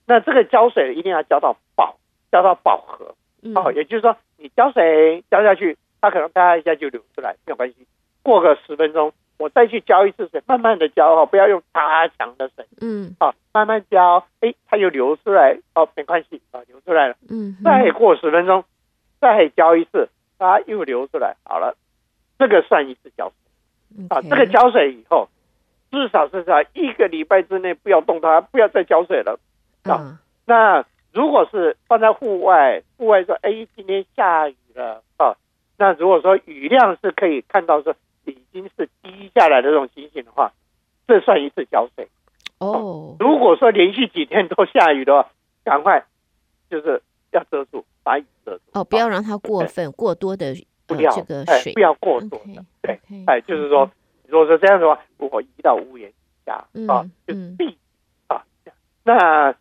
[0.06, 1.96] 那这个浇水一定要浇到饱，
[2.32, 3.14] 浇到饱和，
[3.54, 7.86] 哦，也就是说，你浇水浇下去，它可能啪一下就流出来，没有关系。
[8.24, 18.64] 过个十分钟，我再去浇一次水，慢慢的浇哦，不要用太强的水，嗯，好，慢慢浇，哎，它又流出来，哦，没关系，啊，流出来了，嗯，再过十分钟，
[19.20, 20.08] 再浇一次，
[20.40, 21.76] 它又流出来，好了，
[22.36, 23.30] 这个算一次浇
[23.96, 25.28] 水，啊，这个浇水以后，
[25.90, 29.38] 至少是在一个礼拜之内不要动它，不要再浇水了。
[29.82, 35.36] 啊、哦，那如果是放在户外，户外说，哎，今天下雨了啊、哦，
[35.76, 40.52] 那如果说雨量是可以看到说已经是滴下来的这种情形的话，
[41.08, 42.06] 这算一次浇水。
[42.58, 45.30] 哦，哦，如果说连续几天都下雨的话，
[45.64, 46.04] 赶快
[46.70, 48.62] 就是要遮住，把雨遮住。
[48.74, 50.54] 哦，不要让它过分、哦、过多的
[50.86, 52.62] 不要、呃、这个水、哎，不要过多的。
[52.82, 53.90] Okay, 对哎，就是说，嗯、
[54.30, 56.12] 如果说这样的话，如果移到屋檐
[56.46, 57.76] 下啊、就避
[58.28, 58.44] 啊，
[59.04, 59.54] 那。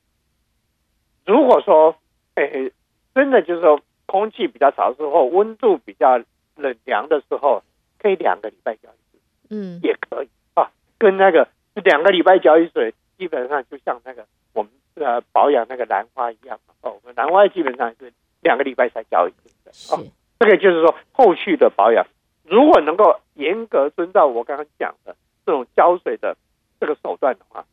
[1.25, 1.95] 如果说，
[2.33, 2.71] 诶，
[3.13, 6.17] 真的就是说，空气比较潮湿或温度比较
[6.55, 7.61] 冷凉的时候，
[7.99, 10.71] 可以两个礼拜浇一次，嗯，也可以啊。
[10.97, 16.93] 跟那个两个礼拜浇一水，基本上就像那个我们呃保养那个兰花一样哦。
[16.93, 18.11] 我们兰花基本上是
[18.41, 20.03] 两个礼拜才浇一次的哦。
[20.39, 22.07] 这个就是说后续的保养，
[22.49, 26.35] 如果能够严格遵照我刚刚讲的这种浇水的
[26.79, 27.65] 这个手段的话，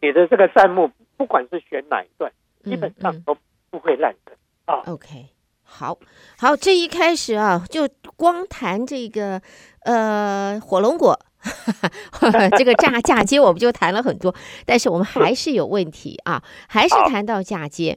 [0.00, 0.90] 你的这个杉木。
[1.14, 2.32] 不管是选哪一段，
[2.64, 3.36] 基本上都
[3.70, 4.32] 不会烂的
[4.64, 4.82] 啊。
[4.86, 5.28] OK，
[5.62, 5.96] 好，
[6.36, 9.40] 好，这一开始啊，就光谈这个
[9.84, 11.16] 呃火龙果，
[12.58, 14.34] 这个嫁 嫁接，我们就谈了很多，
[14.66, 17.96] 但是我们还是有问题啊，还是谈到嫁接，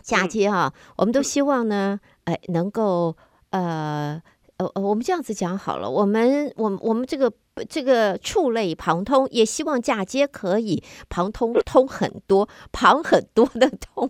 [0.00, 3.16] 嫁接啊，我们都希望呢，哎，能够
[3.50, 4.22] 呃
[4.58, 7.32] 呃呃，我们这样子讲好了，我们我们我们这个。
[7.68, 14.08] 这个触类旁通，也希望嫁接可以旁通通很多，旁很多的通。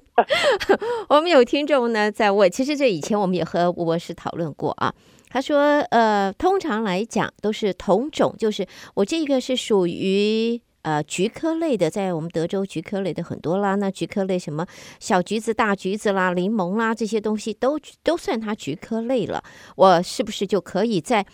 [1.08, 4.94] 我们有听众呢在问，其实这以前我们也和吴博士讨论过啊。
[5.30, 13.74] 他说，呃，通常来讲都是同种，就是我这个是属于呃菊科类的，在我们德州菊科类的很多啦。
[13.74, 14.66] 那菊科类什么
[15.00, 19.42] 小橘子、大橘子啦、柠檬啦这些东西都都算它菊科类了。
[19.76, 21.26] 我是不是就可以在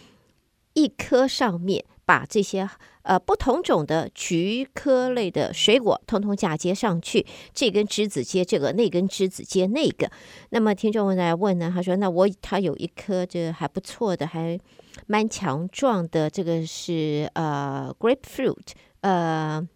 [0.74, 2.68] 一颗上面把这些
[3.02, 10.10] 呃不同种的菊科类的水果通通嫁接上去，这根枝子接这个，那根枝子接那个。
[10.50, 14.58] 那么听众问来问呢，他说：“那我他有一颗这还不错的，还
[15.06, 18.72] 蛮强壮的，这个是呃 grapefruit，
[19.04, 19.68] 呃。”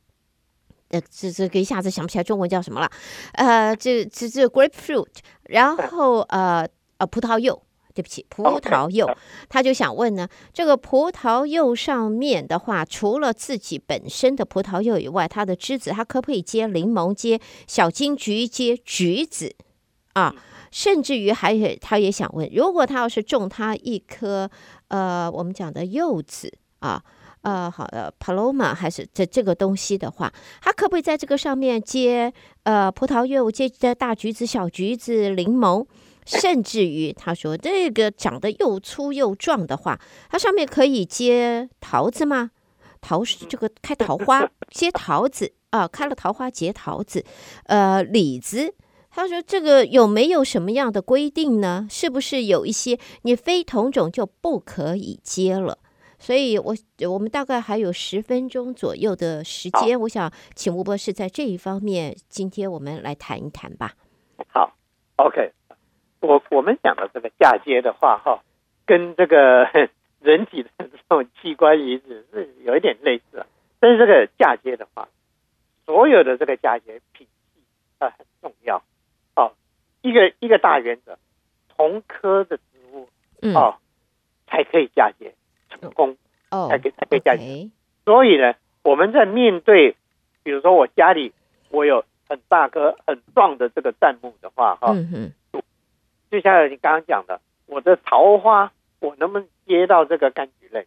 [0.90, 2.90] 呃，这这个一下子想不起来中文叫什么了，
[3.32, 5.06] 呃，这这这 grapefruit，
[5.42, 6.66] 然后呃
[6.96, 7.62] 呃葡萄柚，
[7.92, 9.06] 对不起，葡萄柚，
[9.50, 19.54] 他就想问呢，这个葡萄柚上面的话，除了自己本身的葡萄柚以外，它的枝子，它可不可以接柠檬、接小金桔、接橘子
[20.14, 20.34] 啊？
[20.70, 24.50] 甚至于还有，他也想问，如果他要是种他一颗
[24.88, 27.04] 呃，我们讲的柚子啊。
[27.42, 32.32] 呃，好的，Paloma 还是这这个东西的话，它可不可以在这个上面接
[32.64, 35.86] 呃葡萄柚、接的大橘子、小橘子、柠檬，
[36.26, 42.50] 甚至于他说这个长得又粗又壮的话，它上面可以接桃子吗？
[43.00, 47.24] 桃是这个开桃花接桃子啊，开了桃花结桃子，
[47.66, 48.74] 呃，李子，
[49.10, 51.86] 他说这个有没有什么样的规定呢？
[51.88, 55.78] 是不是有一些你非同种就不可以接了？
[56.18, 63.94] 所以我，我我们大概还有十分钟左右的时间，我想请吴博士在这一方面，今天我们来谈一谈吧。
[64.48, 64.76] 好
[65.16, 65.52] ，OK，
[66.20, 68.42] 我我们讲的这个嫁接的话，哈，
[68.84, 69.64] 跟这个
[70.20, 73.46] 人体的这种器官移植是有一点类似，
[73.78, 75.08] 但是这个嫁接的话，
[75.86, 77.62] 所有的这个嫁接品系
[77.98, 78.82] 啊很重要。
[79.36, 79.52] 哦，
[80.02, 81.16] 一个一个大原则，
[81.76, 83.08] 同科的植物
[83.54, 83.78] 哦、嗯、
[84.48, 85.32] 才可以嫁接。
[85.68, 86.16] 成功
[86.50, 87.68] 哦，才可以才可以嫁接。
[88.04, 89.96] 所以呢，我们在面对，
[90.42, 91.32] 比如说我家里
[91.70, 95.62] 我有很大棵很壮的这个弹幕的话，哈，嗯嗯，
[96.30, 100.86] 就像你刚刚讲的，我的桃花我能不能接到这个柑橘类？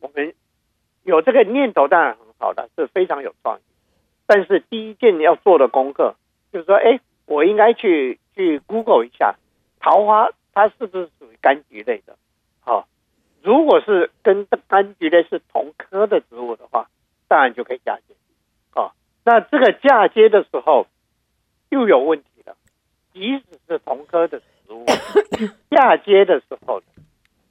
[0.00, 0.34] 我们
[1.04, 3.62] 有这个念头当然很好的，是非常有创意。
[4.26, 6.16] 但是第一件要做的功课
[6.52, 9.36] 就是说，哎，我应该去去 Google 一下
[9.80, 12.16] 桃花它是不是属于柑橘类的？
[12.60, 12.86] 好。
[13.42, 16.88] 如果是跟柑橘类是同科的植物的话，
[17.28, 18.14] 当然就可以嫁接。
[18.74, 18.92] 哦，
[19.24, 20.86] 那这个嫁接的时候
[21.70, 22.56] 又有问题了。
[23.12, 24.84] 即使是同科的植物，
[25.70, 26.82] 嫁接的时候，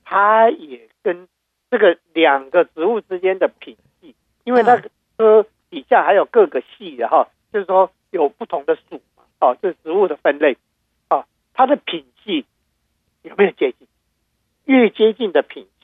[0.05, 1.27] 它也跟
[1.69, 4.81] 这个两个植物之间的品系，因为它
[5.17, 9.23] 科底下还有各个系的哈，就是说有不同的属嘛。
[9.39, 10.57] 哦，这植物的分类，
[11.09, 12.45] 哦，它的品系
[13.23, 13.88] 有没有接近？
[14.65, 15.76] 越接近的品系，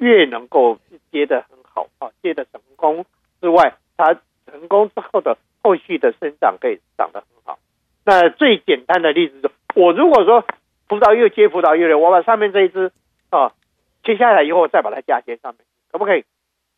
[0.00, 0.78] 越能够
[1.12, 3.04] 接得很好啊，接的成功
[3.40, 4.14] 之外，它
[4.46, 7.58] 成功之后的后续的生长可以长得很好。
[8.04, 10.44] 那最简单的例子是，我如果说
[10.88, 12.90] 葡萄柚接葡萄柚的，我把上面这一只
[13.28, 13.52] 啊
[14.02, 16.24] 切下来以后，再把它嫁接上面，可不可以？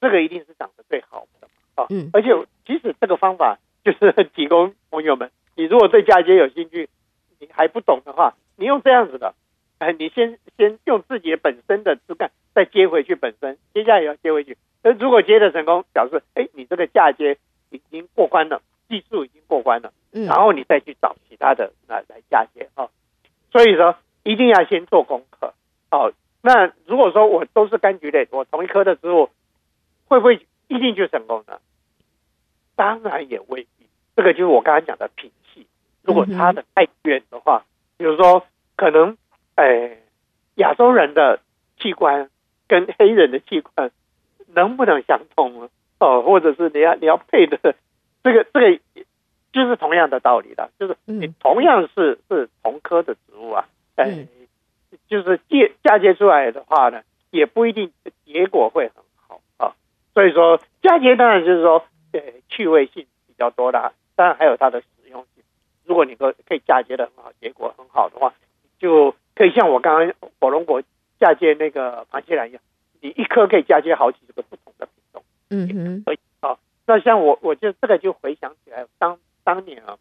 [0.01, 1.87] 这个一定是长得最好的啊。
[1.91, 2.11] 嗯。
[2.13, 2.29] 而且，
[2.67, 6.89] 即使这个方法就是提供朋友们，你如果对嫁接有兴趣，
[7.39, 9.35] 你还不懂的话，你用这样子的。
[9.83, 14.57] 哎，你先先用自己的本身的枝干再接回去本身，接下来也要接回去。
[14.81, 17.37] 那如果接的成功，表示哎，你这个嫁接
[17.71, 19.93] 已经过关了，技术已经过关了。
[20.13, 22.91] 嗯，然后你再去找其他的来来嫁接啊。
[23.51, 25.53] 所以说一定要先做功课。
[25.91, 26.13] 哦，
[26.43, 29.31] 那如果说我都是柑橘类，我同一科的植物，
[30.07, 31.59] 会不会一定就成功呢？
[32.77, 33.89] 当然也未必。
[34.15, 35.67] 这个就是我刚才讲的品系，
[36.03, 37.65] 如果差的太远的话，
[37.97, 39.17] 比如说可能。
[39.55, 39.99] 哎，
[40.57, 41.41] 亚洲人的
[41.79, 42.31] 器官
[42.69, 43.91] 跟黑人的器官
[44.55, 45.69] 能不能相通呢？
[45.99, 47.59] 哦，或者是你要你要配的
[48.23, 48.81] 这个这个
[49.53, 54.27] 就是同样的道理了，就是你同样是是同科的植物啊，哎，
[55.07, 57.93] 就是嫁嫁接出来的话呢，也不一定
[58.25, 59.75] 结果会很好啊。
[60.15, 65.45] 所以说嫁接当然就是说，呃，趣味性比较多的，当然还有它的实用性。
[65.85, 68.33] 如果你可可以嫁接的很好，结果很好的话，
[68.79, 69.15] 就。
[69.35, 70.83] 可以像我刚刚火龙果
[71.19, 72.63] 嫁接那个螃蟹兰一样，
[73.01, 75.23] 你一颗可以嫁接好几个不同的品种。
[75.51, 76.59] 嗯哼，可以啊。
[76.87, 79.97] 那像我，我就这个就回想起来，当当年啊，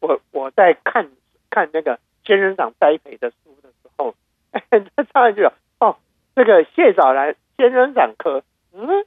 [0.00, 1.08] 我我在看
[1.50, 4.14] 看那个仙人掌栽培的书的时候，
[4.52, 5.96] 他上来就说哦，
[6.36, 9.04] 这个蟹爪兰仙人掌科，嗯，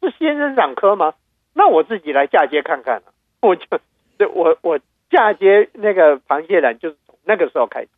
[0.00, 1.14] 是仙人掌科吗？
[1.52, 3.12] 那我自己来嫁接看看啊。
[3.40, 3.66] 我就
[4.32, 7.88] 我我嫁接那个螃蟹兰，就是从那个时候开始。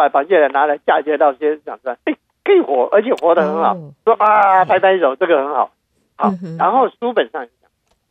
[0.00, 3.74] 我就把螃蟹拿来嫁接到仙人掌上，哎，可以活，而且活得很好。
[3.74, 5.70] 哦、说啊，拍拍手，这个很好。
[6.16, 7.70] 好，嗯、然后书本上讲，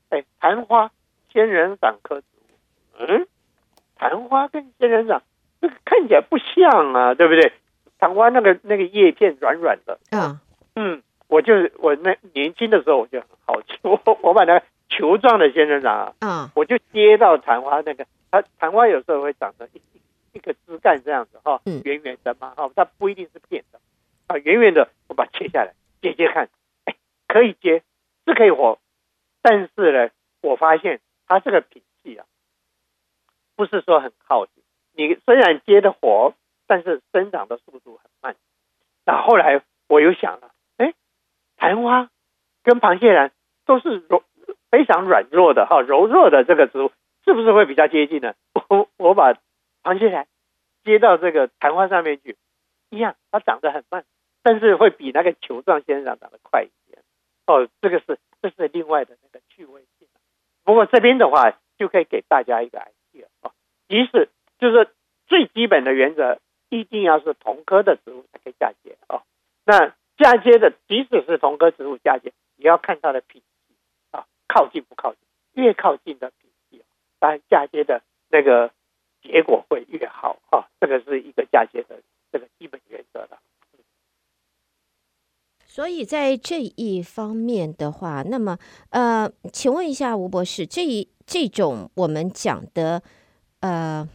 [0.10, 0.92] 哎，昙花
[1.32, 3.28] 仙人掌科植物，嗯，
[3.98, 5.22] 昙花跟仙人掌
[5.62, 7.52] 这个看起来不像啊，对不对？
[8.00, 10.40] 昙花那个那个叶片软软的，啊、哦，
[10.76, 19.79] 嗯，我就我那年轻的时候我就很好奇， 我我把那个球状的仙人掌啊，啊，我就接到昙花那个，它昙花有时候会长成一一
[20.50, 23.80] 个枝干这样子哈，圆圆的嘛哈，它不一定是扁的
[24.28, 26.50] 啊，圆圆的，我把它切下来接接看，
[26.86, 26.96] 哎，
[27.28, 27.84] 可以接，
[28.26, 28.80] 是可以活，
[29.44, 32.26] 但是呢，我发现它这个品系啊，
[33.56, 36.34] 不是说很靠紧，你虽然接的活，
[36.66, 38.36] 但是生长的速度很慢。
[39.06, 40.94] 那后来我又想了，哎，
[41.58, 42.10] 昙花
[42.64, 43.32] 跟螃蟹兰
[43.66, 44.24] 都是柔
[44.72, 46.92] 非常软弱的哈，柔弱的这个植物，
[47.26, 48.34] 是不是会比较接近呢？
[48.70, 49.34] 我我把
[49.82, 50.28] 螃蟹兰
[50.84, 52.38] 接到这个昙花上面去，
[52.90, 54.06] 一样，它长得很慢，
[54.44, 57.02] 但是会比那个球状仙人掌长得快一点。
[57.48, 60.08] 哦，这个是这是另外的那个趣味性。
[60.64, 63.52] 不过这边的话，就可以给大家一个 idea 哦，
[63.88, 64.90] 即使就是
[65.28, 66.40] 最基本的原则。
[66.72, 69.24] 一定要是同科的植物才可以嫁接哦。
[69.66, 73.74] 那嫁接的，即使是同科植物嫁接，也要看它的品系
[74.12, 75.20] 啊，靠近不靠近？
[75.54, 76.84] 越靠近的品系，
[77.18, 78.70] 当然嫁接的那个
[79.22, 80.68] 结果会越好啊。
[80.80, 82.02] 这个是一个嫁接的
[82.32, 83.40] 这个基本原则了。
[85.66, 88.58] 所以在这一方面的话，那么
[88.90, 93.02] 呃，请问一下吴博士，这一这种我们讲的
[93.62, 94.08] 呃。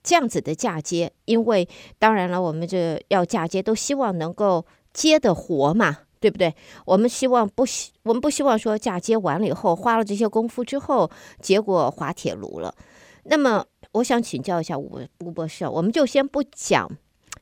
[0.00, 1.68] 这样子的嫁接，因为
[1.98, 6.54] 当然了，我们这要嫁接都希望能够接得活嘛，对不对？
[6.86, 11.10] 我们希望不希，我们不希望说嫁接完了以后花了这些功夫之后，
[11.42, 12.74] 结果滑铁卢了。
[13.24, 13.66] 那么，
[13.98, 16.90] 我想请教一下吴吴博士，我们就先不讲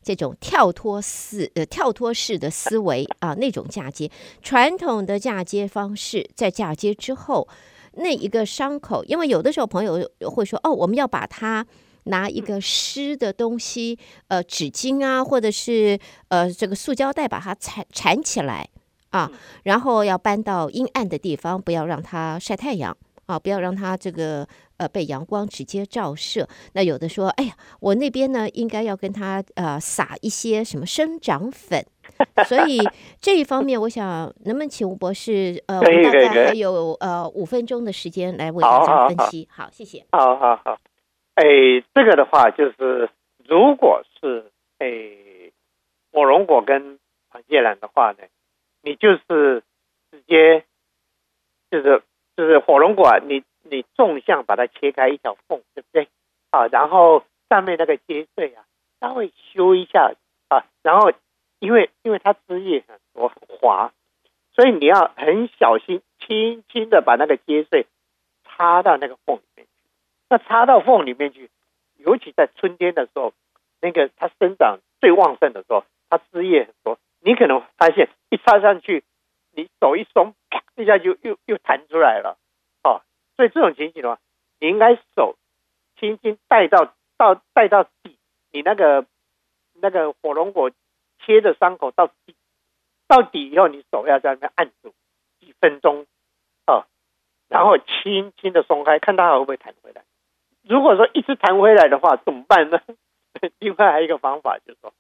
[0.03, 4.11] 这种跳脱式呃跳脱式的思维啊，那种嫁接，
[4.43, 7.49] 传统的嫁接方式，在嫁接之后
[7.93, 11.67] 那一个伤口，因为有的时候朋友会说哦，我们要把它。
[12.09, 13.99] 拿一个湿的东西，
[14.29, 15.99] 呃，纸巾啊，或者是
[16.29, 18.69] 呃，这个塑胶袋，把它缠缠起来
[19.11, 19.29] 啊，
[19.65, 22.97] 然后要搬到阴暗的地方，不要让它晒太阳
[23.27, 24.47] 啊，不要让它这个
[24.79, 26.49] 呃被阳光直接照射。
[26.75, 31.85] 那有的说，哎呀，我那边呢，应该要跟它呃撒一些什么生长粉。
[32.47, 32.79] 所以
[33.21, 39.49] 这一方面，我想能不能请吴博士，呃，我们大概还有呃五分钟的时间来为大家分析。
[39.51, 40.07] 好，好，好，谢谢。
[40.13, 40.79] 好好好。
[41.35, 41.45] 哎，
[41.95, 43.11] 这个的话就是，
[43.45, 44.89] 如果是哎
[46.13, 46.99] 火龙果跟
[47.31, 48.19] 螃蟹兰的话呢，
[48.83, 49.63] 你就是
[50.11, 50.65] 直接
[51.71, 52.03] 就是
[52.37, 56.09] 就是火龙果，你你纵向把它切开一条缝，对不对？
[56.51, 58.65] 啊，然后上面那个接穗啊，
[59.01, 60.13] 稍微修一下
[60.49, 61.13] 啊，然后
[61.59, 63.93] 因为因为它枝叶很多很滑，
[64.55, 67.87] 所以你要很小心，轻轻的把那个接穗
[68.45, 69.71] 插到那个缝里面去。
[70.29, 71.51] 那插到缝里面去，
[71.97, 73.33] 尤其在春天的时候，
[73.81, 79.05] 那个它生长最旺盛的时候，它枝叶很多，你可能发现一插上去，
[79.57, 82.39] 你手一松，啪一下就又又弹出来了，
[82.85, 83.01] 哦，
[83.35, 84.21] 所以这种情形的话，
[84.61, 85.37] 你应该手
[85.99, 88.19] 轻轻带到到带到底，
[88.53, 89.07] 你那个
[89.81, 90.71] 那个火龙果
[91.25, 92.37] 切的伤口到底，
[93.09, 94.93] 到底以后，你手要在那边按住
[95.41, 96.07] 几分钟，
[96.67, 96.85] 哦，
[97.49, 100.05] 然后轻轻的松开，看它会不会弹回来。
[100.63, 102.81] 如果说一直弹回来的话，怎么办呢？
[103.59, 104.93] 另外还有一个方法，就是说，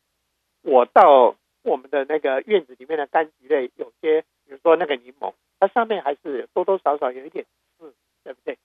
[0.62, 7.44] 我到我们的那个院子里面的柑橘类，有些比如说那个柠檬，它上面还是多多少少有一点
[7.78, 7.92] 刺，
[8.24, 8.56] 对不对？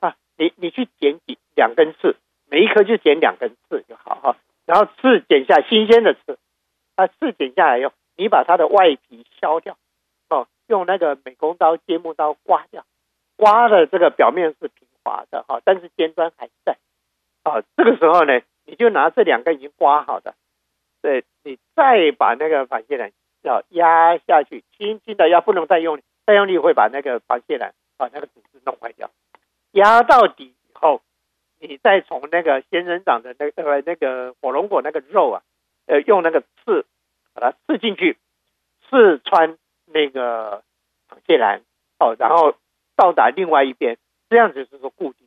[0.00, 2.16] 啊，你你去剪几两根刺，
[2.50, 4.36] 每一颗就剪两根刺就好哈。
[4.66, 6.38] 然后刺剪下新鲜的刺，
[6.96, 9.78] 啊，刺剪下来以后，你把它的外皮削掉，
[10.28, 12.84] 哦，用那个美工刀、尖木刀刮掉，
[13.36, 14.86] 刮的这个表面是平。
[15.04, 16.76] 滑的哈，但是尖端还在
[17.42, 17.62] 啊。
[17.78, 20.34] 这个时候呢，你就拿这两个已经刮好的，
[21.00, 23.10] 对，你再把那个螃蟹兰
[23.42, 29.10] 要压下去，轻轻的压，不能再用力，再用力会把那个螃蟹兰把那个组织弄坏掉。
[29.72, 31.02] 压到底以后，
[31.60, 35.42] 你再从那个仙人掌的那个呃那个火龙果那个肉啊，
[35.86, 36.86] 呃，用那个刺
[37.34, 38.16] 把它刺进去，
[38.88, 40.62] 刺穿那个
[41.08, 41.62] 螃蟹兰
[41.98, 42.54] 哦，然后
[42.96, 43.96] 到达另外一边。
[44.30, 45.26] 这样子就是说固定，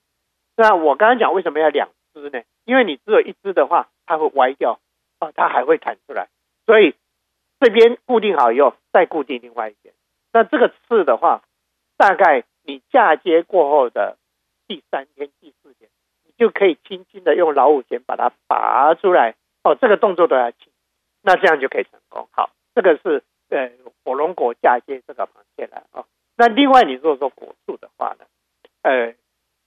[0.56, 2.44] 那我刚刚讲为什么要两只呢？
[2.66, 4.80] 因为你只有一只的话，它会歪掉
[5.18, 6.28] 啊，它还会弹出来。
[6.68, 6.94] 所以
[7.62, 9.94] 这边固定好以后，再固定另外一边。
[10.34, 11.44] 那这个刺的话，
[11.96, 14.18] 大概你嫁接过后的
[14.68, 15.90] 第三天、第四天，
[16.26, 19.36] 你就可以轻轻的用老虎钳把它拔出来。
[19.64, 20.74] 哦，这个动作都要轻，
[21.22, 22.28] 那这样就可以成功。
[22.32, 23.70] 好，这个是呃
[24.04, 26.06] 火龙果嫁接这个螃蟹来哦。
[26.36, 28.26] 那另外你如果说果树的话呢？
[28.82, 29.14] 呃，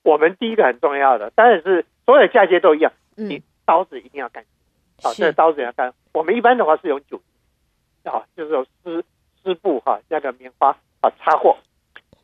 [0.02, 4.50] 我们第一个很重要的，当然是所有的嫁接都一样，你刀子一定要干净，
[5.04, 5.94] 好，这个刀子要干。
[6.12, 7.26] 我们一般的话是用酒精，
[8.04, 9.04] 啊，就是说湿
[9.42, 11.58] 湿布哈，那个棉花啊擦过，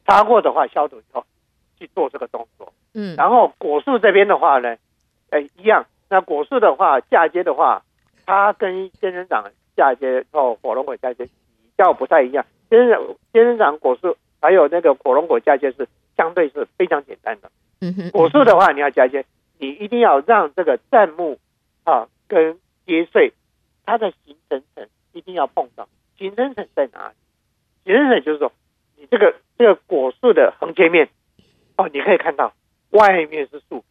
[0.07, 1.25] 擦过的话消毒以后
[1.79, 2.73] 去做这个动作。
[2.95, 4.77] 嗯，然后果树这边的话呢，
[5.31, 5.87] 哎一样。
[6.09, 7.83] 那果树的话嫁接的话，
[8.27, 9.45] 它跟仙人掌
[9.77, 11.31] 嫁接哦，火龙果嫁接比
[11.79, 12.45] 较不太一样。
[12.69, 12.99] 仙人
[13.33, 17.51] 仙人掌果树还有那个火龙果嫁接是相对是非常简单的。
[17.81, 19.25] 嗯哼，果树的话你要嫁接，
[19.59, 21.39] 你一定要让这个砧木
[21.85, 23.33] 啊跟接穗
[23.87, 25.89] 它的形成层一定要碰到。
[26.19, 27.15] 形成层在哪里？
[27.85, 28.53] 形成层就是说，
[28.97, 31.09] 你这个这个果树的横切面
[31.77, 32.53] 哦，你可以看到
[32.91, 33.85] 外面是树，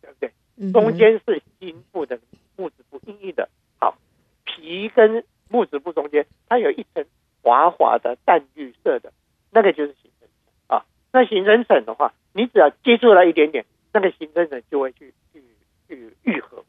[0.00, 0.72] 对不对？
[0.72, 2.20] 中间是茎部的
[2.56, 3.48] 木质部，硬硬的。
[3.80, 3.96] 好，
[4.44, 7.04] 皮跟木质部中间它有一层
[7.42, 9.12] 滑滑的淡绿色的，
[9.50, 10.84] 那个就是形成层啊。
[11.12, 15.42] 那形成层的话，你只要接触了一点点，那个形成层就会去去
[15.88, 16.64] 去愈合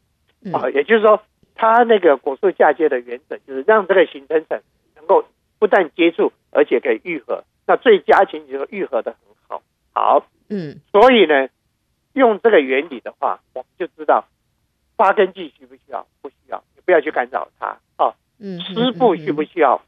[0.53, 0.69] 啊。
[0.69, 1.21] 也就是说，
[1.55, 4.59] 它那个果树嫁接的原则就是让这个形成层。
[4.95, 5.25] 能够
[5.59, 9.61] 不但接触，而且可以愈合，那最佳情形就是愈合的很好。
[9.91, 11.49] 好，嗯，所以呢，
[12.13, 14.25] 用这个原理的话，我们就知道
[14.95, 16.07] 发根剂需不需要？
[16.21, 18.15] 不需要，你不要去干扰它啊。
[18.39, 19.81] 嗯，湿布需不需要？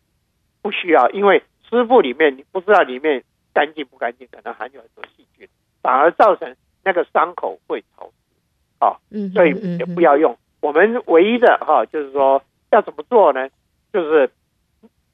[0.62, 5.48] 不需要，因为湿布里面你不知道里面干净不干净，可能含有很多细菌，
[5.82, 6.54] 反而造成
[6.84, 8.84] 那个伤口会潮湿。
[8.84, 10.38] 啊，嗯，所以也不要用。
[10.66, 12.42] 我们唯一的哈，就是说
[12.72, 13.50] 要怎么做呢？
[13.94, 14.30] 就是。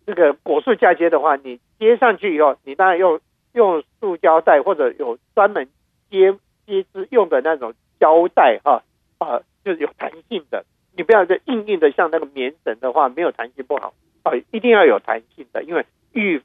[0.04, 3.22] 这个果树嫁接的话，你接上去以后，你当然用
[3.54, 5.70] 用塑胶袋或者有专门
[6.10, 6.34] 接
[6.66, 8.82] 接枝用的那种胶带哈
[9.20, 10.66] 啊，就是有弹性的。
[10.98, 13.94] 你不要这硬硬的，像那个棉绳的话，没有弹性不好
[14.24, 16.42] 啊，一定要有弹性的，因为预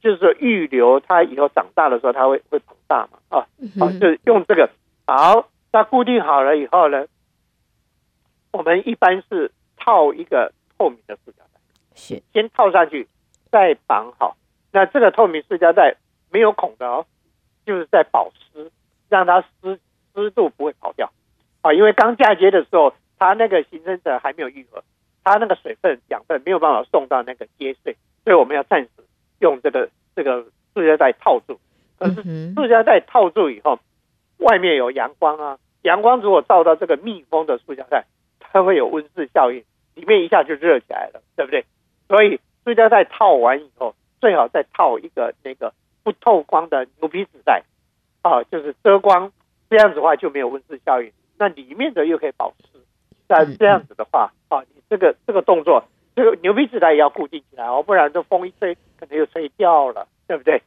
[0.00, 3.46] 就是说预留它以后长大的时候，它会会膨大嘛啊，
[3.78, 4.70] 好，就是用这个
[5.06, 7.04] 好，它固定好了以后呢，
[8.54, 11.38] 我们一般是套一个透明的塑胶。
[11.96, 13.08] 是，先套上去，
[13.50, 14.36] 再绑好。
[14.72, 15.96] 那这个透明塑胶袋
[16.30, 17.06] 没有孔的哦，
[17.66, 18.70] 就是在保湿，
[19.08, 19.78] 让它湿
[20.14, 21.12] 湿度不会跑掉
[21.62, 21.72] 啊。
[21.72, 24.82] 因为刚嫁接的时候，它那个形成者还没有愈合，
[25.22, 28.90] 它那个水分养分没有办法送到那个接穗，所以我们要暂时
[29.40, 31.58] 用这个这个塑胶袋套住。
[31.98, 33.78] 可是塑胶袋套住以后，
[34.38, 38.04] 外面有阳光啊，阳光如果照到这个密封的塑胶袋，
[38.52, 39.64] 它会有温室效应，
[39.94, 41.64] 里面一下就热起来了，对不对？
[42.08, 45.72] 所以塑胶袋套完以后，最好再套一个那个
[46.02, 47.62] 不透光的牛皮纸袋，
[48.22, 49.32] 啊，就是遮光，
[49.68, 51.10] 这样子的话就没有温室效应。
[51.38, 52.78] 那里面的又可以保湿。
[53.26, 55.82] 那这样子的话，啊，你这个这个动作，
[56.14, 60.62] 这个牛皮纸袋也要固定起来哦，不然这风一吹，可能又吹掉了，对不对？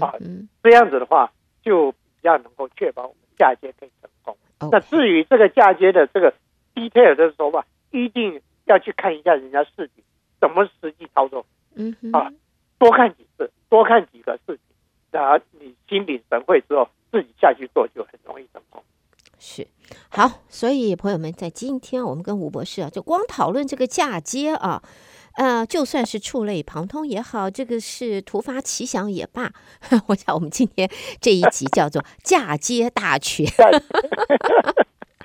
[0.00, 0.14] 啊，
[0.62, 1.32] 这样子的话
[1.64, 4.36] 就比较能够确保我们嫁接可以成功。
[4.70, 6.32] 那至于这个嫁接的这个
[6.74, 10.04] detail 的手法，一定要去看一下人家视频。
[10.40, 11.46] 怎么实际操作？
[11.74, 12.30] 嗯啊，
[12.78, 14.58] 多看几次，多看几个视频，
[15.10, 18.82] 然后你心领神会之后，自己下去做就很容易成功。
[19.38, 19.66] 是，
[20.08, 24.82] 好，所以朋友们，在今天我们跟吴博士啊，就光讨论这个嫁接啊，
[25.36, 29.52] 呃，就算是触类旁通也好，这个是突发奇想也罢，
[30.08, 33.46] 我想我们今天这一集叫做嫁接大全。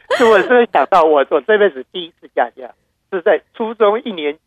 [0.29, 2.69] 我真的想到我，我我这辈子第一次嫁接
[3.11, 4.39] 是在初中一年级。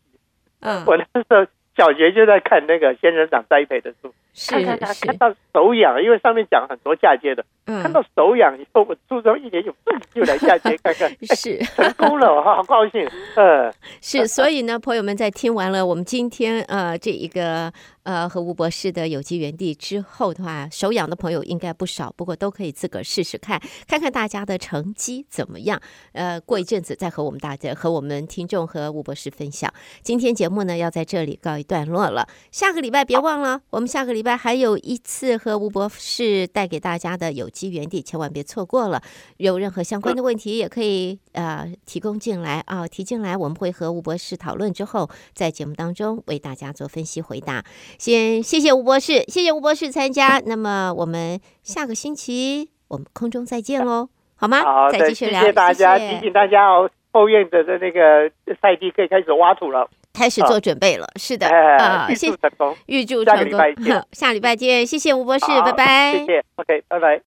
[0.61, 1.45] 嗯，我那时候
[1.75, 9.71] 小学就在看那个仙人掌栽培的书，是看看看看到手痒，因为上面讲很多嫁接的，嗯，看到手痒以后，我初中一年级
[10.13, 11.57] 就来嫁接看看， 是。
[11.59, 17.71] 成功了，我好高兴，嗯，是，所以呢，朋友们在听完了我们今天呃这一个。
[18.03, 25.79] 呃，和吴博士的有机园地之后的话，手痒的朋友应该不少，不过都可以自个儿试试看，看看大家的成绩怎么样。
[26.13, 29.71] 呃，过一阵子再和我们大家、和我们听众和吴博士分享。
[30.01, 32.27] 今天节目呢，要在这里告一段落了。
[32.51, 39.01] 下个礼拜别忘了，我们下个礼拜还有一次和吴博士带给大家的有机园地，千万别错过了。
[39.37, 47.63] 有任何相关的问题，也可以呃提供进来啊，提进来，我们会和吴博士讨论之后，在节目当中为大家做分析回答。
[47.97, 50.41] 先谢谢吴博士，谢谢吴博士参加。
[50.45, 54.61] 那么我们下个星期我们空中再见喽，好吗？
[54.63, 55.39] 好，再继续聊。
[55.41, 58.29] 谢谢大家，谢谢提醒大家哦，后院的的那个
[58.61, 61.05] 赛地可以开始挖土了，开始做准备了。
[61.05, 63.43] 哦、是的，啊，预祝成功，预祝成功。
[63.43, 64.85] 下礼拜见， 下礼拜见。
[64.85, 66.13] 谢谢吴博士，拜拜。
[66.13, 67.19] 谢谢，OK，拜拜。